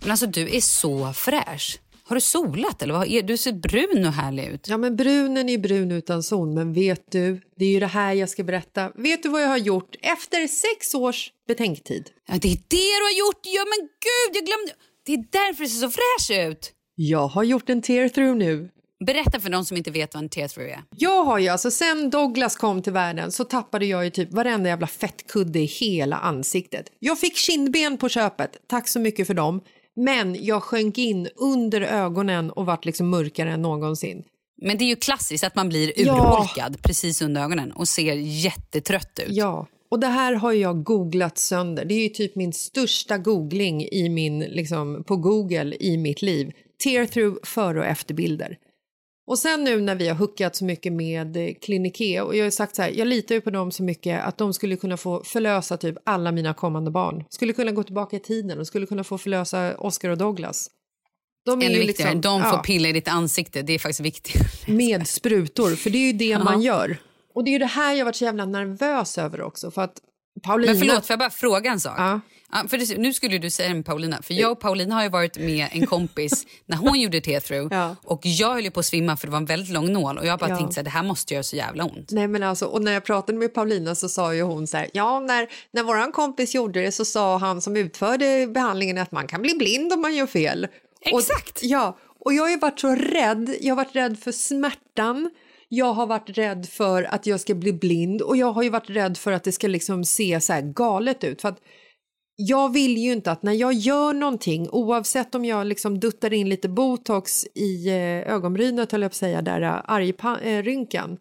[0.00, 1.80] Men alltså du är så fräsch.
[2.04, 3.26] Har du solat eller vad?
[3.26, 4.68] Du ser brun och härlig ut.
[4.68, 6.48] Ja, men brunen är brun utan sol.
[6.54, 8.92] Men vet du, det är ju det här jag ska berätta.
[8.94, 12.10] Vet du vad jag har gjort efter sex års betänktid?
[12.28, 13.40] Ja, det är det du har gjort!
[13.44, 14.72] Ja men gud, jag glömde.
[15.06, 16.72] Det är därför du ser så fräsch ut.
[16.94, 18.70] Jag har gjort en tear-through nu.
[19.06, 20.82] Berätta för de som inte vet vad en tear-through är.
[20.96, 24.68] Jag har ju alltså, sen Douglas kom till världen så tappade jag ju typ varenda
[24.68, 26.86] jävla fettkudde i hela ansiktet.
[26.98, 29.60] Jag fick kindben på köpet, tack så mycket för dem.
[30.04, 34.24] Men jag sjönk in under ögonen och vart liksom mörkare än någonsin.
[34.62, 36.14] Men det är ju klassiskt att man blir Ja.
[36.14, 39.28] urholkad precis under ögonen och ser jättetrött ut.
[39.28, 41.84] Ja, och det här har jag googlat sönder.
[41.84, 46.52] Det är ju typ min största googling i min, liksom, på Google i mitt liv.
[46.84, 48.56] Tear-through före och efterbilder.
[49.26, 52.50] Och sen nu när vi har hookat så mycket med eh, Clinique och jag har
[52.50, 55.24] sagt så här, jag litar ju på dem så mycket att de skulle kunna få
[55.24, 57.24] förlösa typ alla mina kommande barn.
[57.30, 60.70] Skulle kunna gå tillbaka i tiden och skulle kunna få förlösa Oscar och Douglas.
[61.44, 63.62] De är Ännu ju viktigare, liksom- de får ja, pilla i ditt ansikte.
[63.62, 64.42] Det är faktiskt viktigt.
[64.68, 66.44] med sprutor, för det är ju det Ja.
[66.44, 66.96] man gör.
[67.34, 70.00] Och det är ju det här jag varit så jävla nervös över också för att
[70.42, 70.72] Paulina...
[70.72, 71.94] Men förlåt, får jag bara fråga en sak?
[71.98, 72.20] Ja.
[72.52, 75.02] Ja, för det, nu skulle du säga det med Paulina, för jag och Paulina har
[75.02, 77.96] ju varit med en kompis när hon gjorde tear-through Ja.
[78.04, 80.38] och jag höll på att svimma för det var en väldigt lång nål och jag
[80.38, 80.56] bara Ja.
[80.56, 82.10] tänkte här, det här måste göra så jävla ont.
[82.10, 84.88] Nej men alltså, och när jag pratade med Paulina så sa ju hon så här,
[84.92, 89.26] ja när, när våran kompis gjorde det så sa han som utförde behandlingen att man
[89.26, 90.66] kan bli blind om man gör fel.
[91.00, 91.50] Exakt.
[91.58, 95.30] Och, ja, och jag har ju varit så rädd, jag har varit rädd för smärtan,
[95.68, 98.90] jag har varit rädd för att jag ska bli blind och jag har ju varit
[98.90, 101.40] rädd för att det ska liksom se så galet ut.
[101.40, 101.58] För att
[102.46, 106.48] jag vill ju inte att när jag gör någonting, oavsett om jag liksom duttar in
[106.48, 111.18] lite botox i eh, ögonbrynet, höll jag på säga, där eh, argrynkan,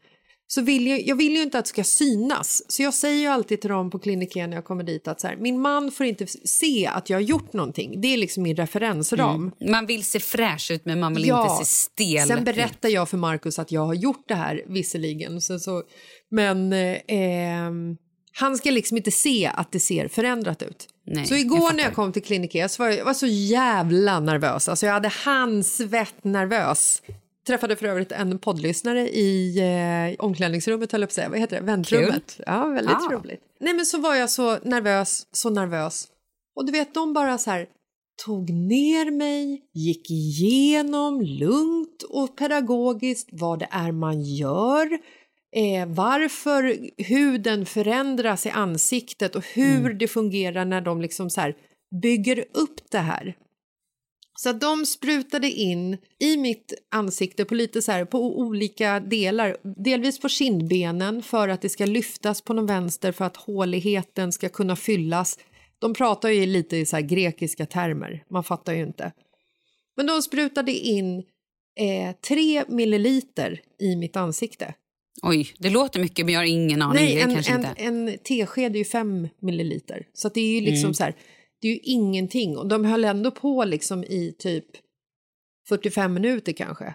[0.47, 2.63] så vill jag, jag vill ju inte att det ska synas.
[2.67, 5.27] Så jag säger ju alltid till dem på kliniken när jag kommer dit att så
[5.27, 8.01] här, min man får inte se att jag har gjort någonting.
[8.01, 9.53] Det är liksom min referensram.
[9.59, 9.71] Mm.
[9.71, 11.41] Man vill se fräsch ut men man vill Ja.
[11.41, 15.41] inte se stel Sen berättar jag för Markus att jag har gjort det här visserligen.
[15.41, 15.83] Så, så,
[16.29, 17.97] men eh, ehm,
[18.39, 20.87] han ska liksom inte se att det ser förändrat ut.
[21.11, 21.75] Nej, så jag igår fattar.
[21.75, 24.69] när jag kom till kliniken så var jag, jag var så jävla nervös.
[24.69, 27.01] Alltså jag hade handsvett nervös.
[27.47, 31.29] Träffade för övrigt en poddlyssnare i eh, omklädningsrummet, höll jag på att säga.
[31.29, 31.65] Vad heter det?
[31.65, 32.39] Väntrummet.
[32.45, 33.11] Ja, väldigt Ah.
[33.13, 33.41] roligt.
[33.59, 36.07] Nej, men så var jag så nervös, så nervös.
[36.55, 37.65] Och du vet, de bara så här
[38.25, 44.89] tog ner mig, gick igenom lugnt och pedagogiskt vad det är man gör,
[45.55, 51.53] eh, varför huden förändras i ansiktet och hur det fungerar när de liksom så
[52.01, 53.35] bygger upp det här.
[54.41, 59.57] Så att de sprutade in i mitt ansikte på lite så här på olika delar,
[59.83, 64.49] delvis på kindbenen för att det ska lyftas på någon vänster för att håligheten ska
[64.49, 65.39] kunna fyllas.
[65.79, 69.11] De pratar ju lite i så grekiska termer, man fattar ju inte.
[69.97, 71.23] Men de sprutade in
[71.79, 74.73] eh, tre milliliter i mitt ansikte.
[75.21, 77.03] Oj, det låter mycket men jag har ingen aning.
[77.03, 77.73] Nej, en, en, inte.
[77.77, 80.07] en tesked är ju fem milliliter.
[80.13, 80.93] Så att det är ju liksom Mm.
[80.93, 81.15] så här,
[81.61, 82.57] det är ju ingenting.
[82.57, 84.65] Och de höll ändå på liksom i typ
[85.69, 86.93] 45 minuter kanske.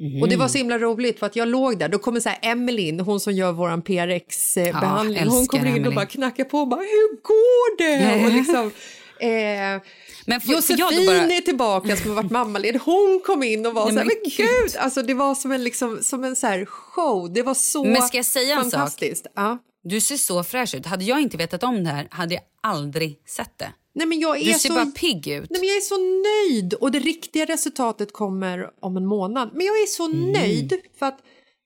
[0.00, 0.22] Mhm.
[0.22, 2.38] Och det var så himla roligt för att jag låg där, då kommer så här
[2.42, 6.68] Emeline, hon som gör våran PRX-behandling, hon älskar kommer in och bara knackar på och
[6.68, 8.26] bara hur går det?
[8.26, 8.66] och liksom,
[9.20, 9.82] eh,
[10.28, 13.74] Men får Josefin då bara- är tillbaka som har varit mammaledig, hon kom in och
[13.74, 16.36] var Nej, så här, men men gud, alltså det var som en, liksom, som en
[16.36, 18.72] så här show, det var så Men ska jag säga en sak?
[18.72, 19.26] fantastiskt.
[19.34, 19.58] Ja.
[19.82, 20.86] Du ser så fräsch ut.
[20.86, 23.72] Hade jag inte vetat om det här hade jag aldrig sett det.
[23.94, 24.74] Nej, men jag är Du ser så...
[24.74, 25.50] bara pigg ut.
[25.50, 29.50] Nej, men jag är så nöjd och det riktiga resultatet kommer om en månad.
[29.54, 30.32] Men jag är så Mm.
[30.32, 31.18] nöjd för att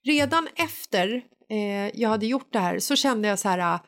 [0.07, 3.59] redan efter eh, jag hade gjort det här så kände jag så här...
[3.75, 3.79] ah,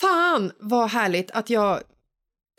[0.00, 1.80] Fan vad härligt att jag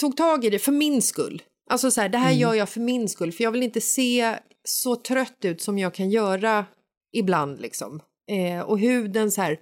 [0.01, 1.41] tog tag i det för min skull.
[1.69, 2.39] Alltså så här, det här Mm.
[2.39, 5.93] gör jag för min skull för jag vill inte se så trött ut som jag
[5.93, 6.65] kan göra
[7.13, 8.01] ibland liksom.
[8.31, 9.59] Eh, och huden så här,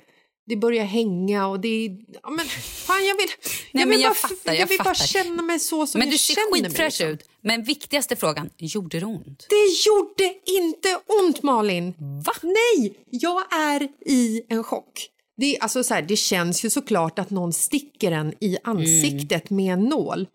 [0.47, 1.97] det börjar hänga och det är...
[2.23, 2.45] Ja, men
[2.85, 3.27] fan jag vill...
[3.71, 5.05] Nej, jag vill jag bara, fattar, jag jag vill bara fattar.
[5.07, 6.61] känna mig så som Men jag du ser känner mig.
[6.63, 7.07] skitfräsch liksom.
[7.07, 7.29] ut.
[7.41, 9.45] Men viktigaste frågan, gjorde det ont?
[9.49, 11.93] Det gjorde inte ont, Malin.
[12.25, 12.33] Va?
[12.41, 15.07] Nej, jag är i en chock.
[15.39, 19.49] Det, är, alltså, så här, det känns ju såklart att någon sticker en i ansiktet
[19.49, 20.27] med en nål.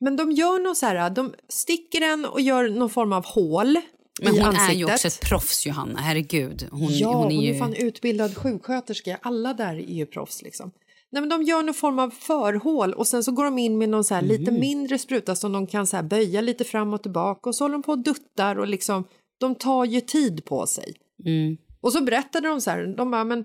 [0.00, 3.78] Men de gör nog så här, de sticker en och gör någon form av hål
[4.22, 4.70] Men hon ansiktet.
[4.70, 6.00] är ju också ett proffs, Johanna.
[6.00, 6.68] Herregud.
[6.70, 7.58] Hon, ja, hon är ju...
[7.58, 9.18] fan utbildad sjuksköterska.
[9.22, 10.70] Alla där är ju proffs liksom.
[11.10, 13.88] Nej, men de gör någon form av förhål och sen så går de in med
[13.88, 14.60] någon så här lite Mm.
[14.60, 17.72] mindre spruta som de kan så här böja lite fram och tillbaka och så håller
[17.72, 19.04] de på och duttar och liksom
[19.40, 20.94] de tar ju tid på sig.
[21.24, 21.56] Mm.
[21.80, 23.44] Och så berättade de så här, de bara, men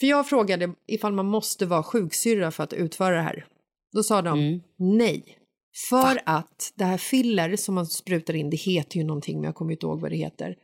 [0.00, 3.46] för jag frågade ifall man måste vara sjuksyrra för att utföra det här.
[3.92, 4.60] Då sa de Mm.
[4.78, 5.38] nej.
[5.90, 9.54] För att det här filler som man sprutar in, det heter ju någonting men jag
[9.54, 10.56] kommer inte ihåg vad det heter,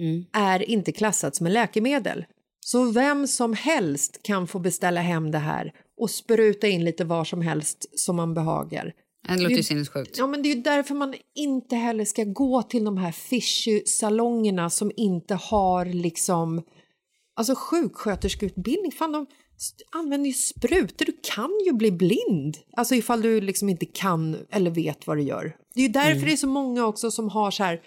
[0.00, 0.24] Mm.
[0.32, 2.24] är inte klassat som en läkemedel.
[2.60, 7.24] Så vem som helst kan få beställa hem det här och spruta in lite var
[7.24, 8.92] som helst som man behagar.
[9.28, 10.18] Det låter ju sinnessjukt.
[10.18, 14.70] Ja, men det är ju därför man inte heller ska gå till de här fishy-salongerna
[14.70, 16.62] som inte har liksom...
[17.34, 19.26] Alltså sjuksköterskeutbildning, fan de
[19.92, 22.58] använder ju sprutor, du kan ju bli blind.
[22.76, 25.56] Alltså ifall du liksom inte kan eller vet vad du gör.
[25.74, 26.24] Det är ju därför Mm.
[26.24, 27.80] det är så många också som har så här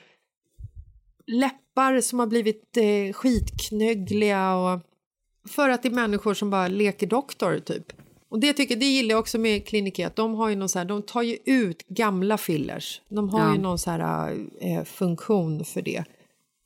[1.28, 4.80] läppar som har blivit eh, skitknöggliga och
[5.50, 7.94] för att det är människor som bara leker doktor typ.
[8.30, 10.80] Och det tycker det gillar jag också med kliniker att de har ju någon så
[10.80, 13.02] här, de tar ju ut gamla fillers.
[13.10, 13.56] De har Ja.
[13.56, 16.04] ju någon så här eh, funktion för det.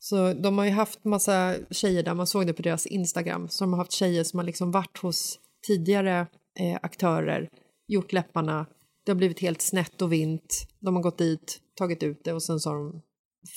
[0.02, 3.72] Så de har ju haft massa tjejer där, man såg det på deras Instagram, som
[3.72, 6.26] har haft tjejer som har liksom varit hos tidigare
[6.60, 7.48] eh, aktörer,
[7.88, 8.66] gjort läpparna,
[9.04, 12.42] det har blivit helt snett och vint, de har gått dit, tagit ut det och
[12.42, 13.02] sen så har de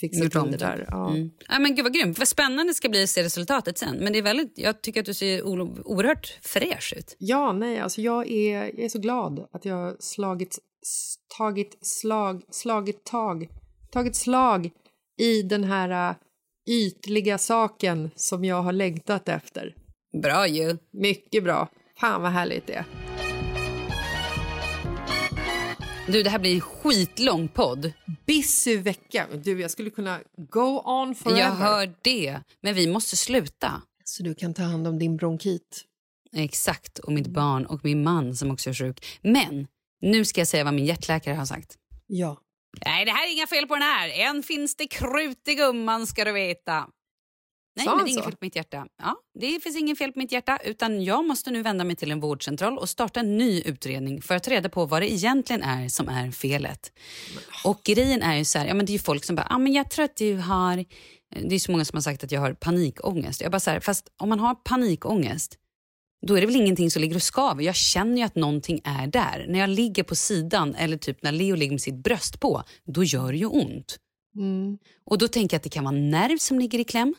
[0.00, 0.60] fixat till det typ.
[0.60, 0.86] där.
[0.90, 1.10] Ja.
[1.10, 1.30] Mm.
[1.48, 2.18] Ja, men gud vad grymt.
[2.18, 3.96] Vad spännande det ska bli att se resultatet sen.
[3.96, 7.16] Men det är väldigt, jag tycker att du ser oerhört fräsch ut.
[7.18, 10.58] Ja, nej, alltså jag är, jag är så glad att jag har slagit,
[11.38, 13.48] tagit slag, slagit tag,
[13.92, 14.70] tagit slag
[15.20, 16.16] i den här
[16.66, 19.74] ytliga saken som jag har längtat efter.
[20.22, 20.78] Bra ju.
[20.92, 21.68] Mycket bra.
[22.00, 22.84] Fan vad härligt det är.
[26.08, 27.92] Du, det här blir en skitlång podd.
[28.26, 29.26] Busy vecka.
[29.44, 31.40] Du, jag skulle kunna go on forever.
[31.40, 32.40] Jag hör det.
[32.60, 33.82] Men vi måste sluta.
[34.04, 35.84] Så du kan ta hand om din bronkit.
[36.36, 36.98] Exakt.
[36.98, 39.04] Och mitt barn och min man som också är sjuk.
[39.22, 39.66] Men
[40.00, 41.74] nu ska jag säga vad min hjärtläkare har sagt.
[42.06, 42.40] Ja.
[42.84, 44.08] Nej, det här är inga fel på den här.
[44.08, 46.86] Än finns det krut i gumman ska du veta.
[47.76, 48.86] Nej, men det är inget fel på mitt hjärta.
[49.02, 52.10] Ja, det finns inget fel på mitt hjärta utan jag måste nu vända mig till
[52.10, 55.62] en vårdcentral och starta en ny utredning för att ta reda på vad det egentligen
[55.62, 56.92] är som är felet.
[57.64, 59.58] Och grejen är ju så här, ja men det är ju folk som bara, ah,
[59.58, 60.84] men jag tror att du har,
[61.48, 63.40] det är så många som har sagt att jag har panikångest.
[63.40, 65.58] Jag bara så här, fast om man har panikångest
[66.26, 67.62] då är det väl ingenting som ligger och skaver.
[67.62, 69.46] Jag känner ju att någonting är där.
[69.48, 73.04] När jag ligger på sidan eller typ när Leo ligger med sitt bröst på, då
[73.04, 73.98] gör det ju ont.
[74.36, 74.78] Mm.
[75.06, 77.14] Och då tänker jag att det kan vara en nerv som ligger i kläm.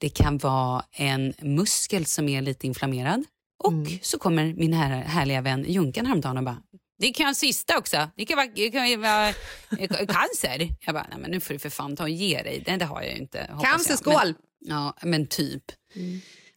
[0.00, 3.24] Det kan vara en muskel som är lite inflammerad.
[3.64, 3.72] Och
[4.02, 6.62] så kommer min här, härliga vän Junkan häromdagen och bara
[6.98, 8.10] det kan vara cysta också.
[8.16, 10.68] Det kan vara, det kan vara eh, cancer.
[10.80, 12.62] Jag bara, nej men nu får du för fan ta och ge dig.
[12.66, 13.50] Det, det har jag ju inte.
[13.62, 14.14] Cancerskål!
[14.24, 15.64] Men, ja, men typ.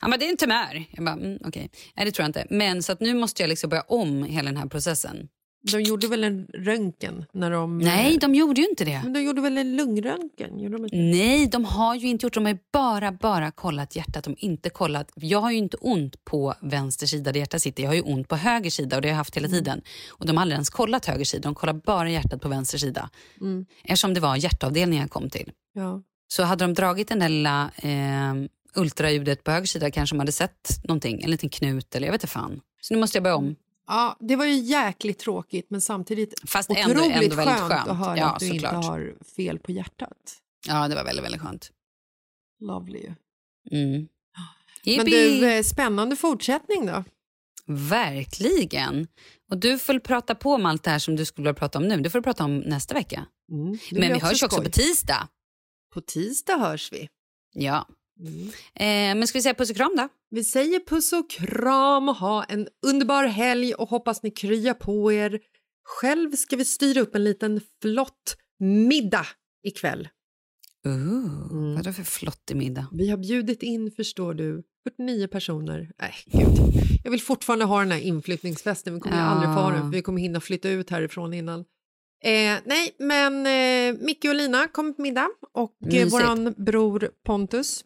[0.02, 0.86] Ja, men det är en tumör.
[0.92, 1.72] Jag bara, mm, okej.
[1.96, 2.48] Nej, det tror jag inte.
[2.50, 5.28] Men så att nu måste jag liksom börja om hela den här processen.
[5.72, 7.78] De gjorde väl en röntgen när de...
[7.78, 9.02] Nej, de gjorde ju inte det.
[9.04, 10.60] Men de gjorde väl en lungröntgen?
[10.60, 10.98] Gjorde de inte?
[10.98, 14.24] Nej, de har ju inte gjort De har bara, bara kollat hjärtat.
[14.24, 15.12] De har inte kollat.
[15.16, 17.84] Jag har ju inte ont på vänster sida där hjärtat sitter.
[17.84, 19.82] Jag har ju ont på höger sida och det har jag haft hela tiden.
[20.10, 21.44] Och de har aldrig ens kollat höger sida.
[21.44, 23.10] De kollar bara hjärtat på vänster sida.
[23.42, 23.66] Mm.
[23.84, 25.52] Eftersom det var hjärtavdelningen jag kom till.
[25.74, 26.02] Ja.
[26.28, 28.34] Så hade de dragit den där lilla eh,
[28.76, 31.24] ultraljudet på höger sida kanske de hade sett någonting.
[31.24, 32.62] En liten knut eller jag vet inte fan.
[32.82, 33.56] Så nu måste jag börja om.
[33.88, 37.88] ja, det var ju jäkligt tråkigt men samtidigt Fast ändå- otroligt ändå väldigt skönt, skönt.
[37.90, 38.86] att höra Ja, att du inte såklart.
[38.86, 40.38] har fel på hjärtat.
[40.68, 41.72] Ja, det var väldigt, väldigt skönt.
[42.60, 43.10] Lovely.
[43.72, 44.08] Mm.
[44.86, 47.04] Men du, eh, spännande fortsättning då.
[47.68, 49.08] Verkligen.
[49.50, 51.88] Och du får prata på om allt det här som du skulle vilja prata om
[51.88, 51.98] nu.
[52.02, 53.26] Det får du prata om nästa vecka.
[53.52, 54.64] Mm, Men vi hörs också skoj.
[54.66, 55.28] på tisdag.
[55.94, 57.10] På tisdag hörs vi.
[57.54, 57.88] Ja.
[58.22, 58.48] Mm.
[58.76, 60.08] Eh, men ska vi säga puss och kram då?
[60.30, 65.12] Vi säger puss och kram och ha en underbar helg och hoppas ni kryar på
[65.12, 65.40] er.
[65.84, 69.28] Själv ska vi styra upp en liten flott middag
[69.68, 70.10] ikväll.
[70.86, 71.76] Mm.
[71.76, 72.88] Vadå för flottig middag?
[72.92, 74.64] Vi har bjudit in, förstår du,
[74.98, 75.92] 49 personer.
[76.02, 76.58] Nej, gud.
[77.04, 78.94] Jag vill fortfarande ha den här inflyttningsfesten.
[78.94, 79.24] Vi kommer Ja.
[79.24, 81.60] aldrig få den, vi kommer hinna flytta ut härifrån innan.
[82.24, 87.86] Eh, nej, men eh, Micke och Lina kommer på middag och eh, våran bror Pontus.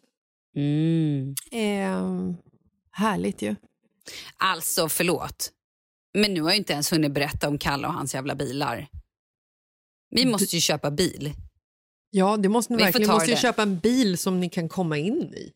[0.56, 1.34] Mm.
[1.52, 2.34] Eh,
[2.90, 3.56] härligt ju.
[4.36, 5.52] Alltså, förlåt.
[6.14, 8.88] Men nu har jag inte ens hunnit berätta om Kalle och hans jävla bilar.
[10.10, 11.32] Vi måste ju köpa bil.
[12.10, 13.08] Ja, det måste ni Vi verkligen.
[13.08, 13.40] Ni måste ju det.
[13.40, 15.52] köpa en bil som ni kan komma in i.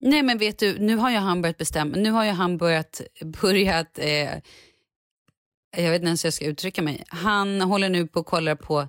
[0.00, 3.00] Nej men vet du, nu har ju han börjat bestämma, nu har ju han börjat,
[3.42, 4.34] börjat eh,
[5.76, 7.04] jag vet inte ens hur jag ska uttrycka mig.
[7.08, 8.88] Han håller nu på och kollar på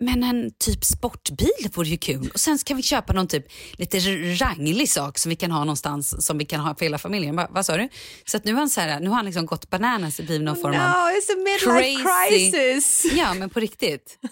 [0.00, 2.30] men en typ sportbil vore ju kul.
[2.34, 3.98] Och sen ska vi köpa någon typ lite
[4.44, 7.36] ranglig sak som vi kan ha någonstans som vi kan ha för hela familjen.
[7.36, 7.88] Va, vad sa du?
[8.24, 10.44] Så att nu har han, så här, nu har han liksom gått bananas i blivit
[10.44, 13.04] någon form av it's a midlife crazy- crisis!
[13.12, 14.18] Ja, men på riktigt.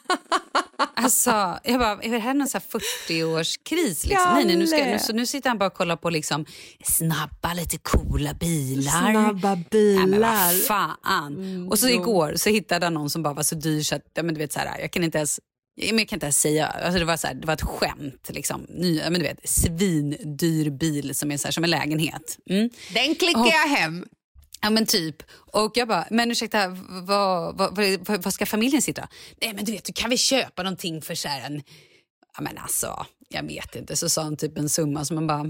[0.99, 4.07] Alltså, jag bara, är det här någon så här 40-årskris?
[4.09, 4.33] Liksom?
[4.35, 6.45] Nej, nej, nu, ska, nu, så nu sitter han bara och kollar på liksom,
[6.85, 9.11] snabba, lite coola bilar.
[9.11, 10.07] Snabba Nej, bilar.
[10.07, 11.69] men vad fan.
[11.71, 14.23] och så igår så hittade han någon som bara var så dyr så att ja,
[14.23, 15.41] men du vet, så här, jag kan inte ens
[15.77, 18.31] men jag kan inte ens säga, alltså det, var så här, det var ett skämt.
[18.33, 18.67] Liksom.
[18.69, 22.39] Ny, men du vet, svindyr bil som är så här, som en lägenhet.
[22.51, 22.71] Mm.
[22.95, 24.07] Den klickar Och- jag hem.
[24.61, 25.23] Ja men typ.
[25.53, 29.09] Och jag bara, men ursäkta, vad, vad, vad, vad ska familjen sitta?
[29.43, 31.63] Nej men du vet, kan vi köpa någonting för så här en...
[32.37, 33.97] Ja men alltså, jag vet inte.
[33.97, 35.47] Så sa han typ en summa som man bara...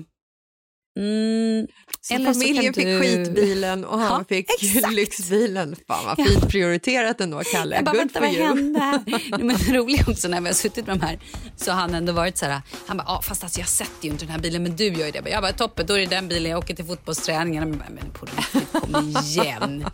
[0.97, 1.67] Mm,
[2.01, 4.95] Så eller så familjen kan fick du- skitbilen och han Ja, fick exakt.
[4.95, 5.77] lyxbilen.
[5.89, 6.25] Fan vad Ja.
[6.25, 7.77] fint prioriterat ändå, Kalle.
[7.77, 8.43] Jag bara, Good vänta vad you.
[8.47, 9.01] hände?
[9.31, 11.19] Men det roliga också när vi har suttit med de här
[11.57, 14.11] så har han ändå varit så här, han bara, ah, fast alltså jag sätter ju
[14.11, 15.23] inte den här bilen men du gör ju det.
[15.31, 17.71] Jag bara, toppen, då är det den bilen jag åker till fotbollsträningen.
[17.71, 19.87] Men, men på riktigt, kom igen.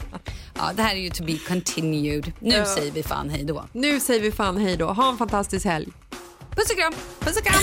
[0.54, 2.32] Ja, det här är ju to be continued.
[2.40, 2.64] Nu Ja.
[2.64, 3.64] säger vi fan hej då.
[3.72, 4.86] Nu säger vi fan hej då.
[4.86, 5.88] Ha en fantastisk helg.
[6.56, 6.92] Puss och kram!
[7.20, 7.62] Puss och kram!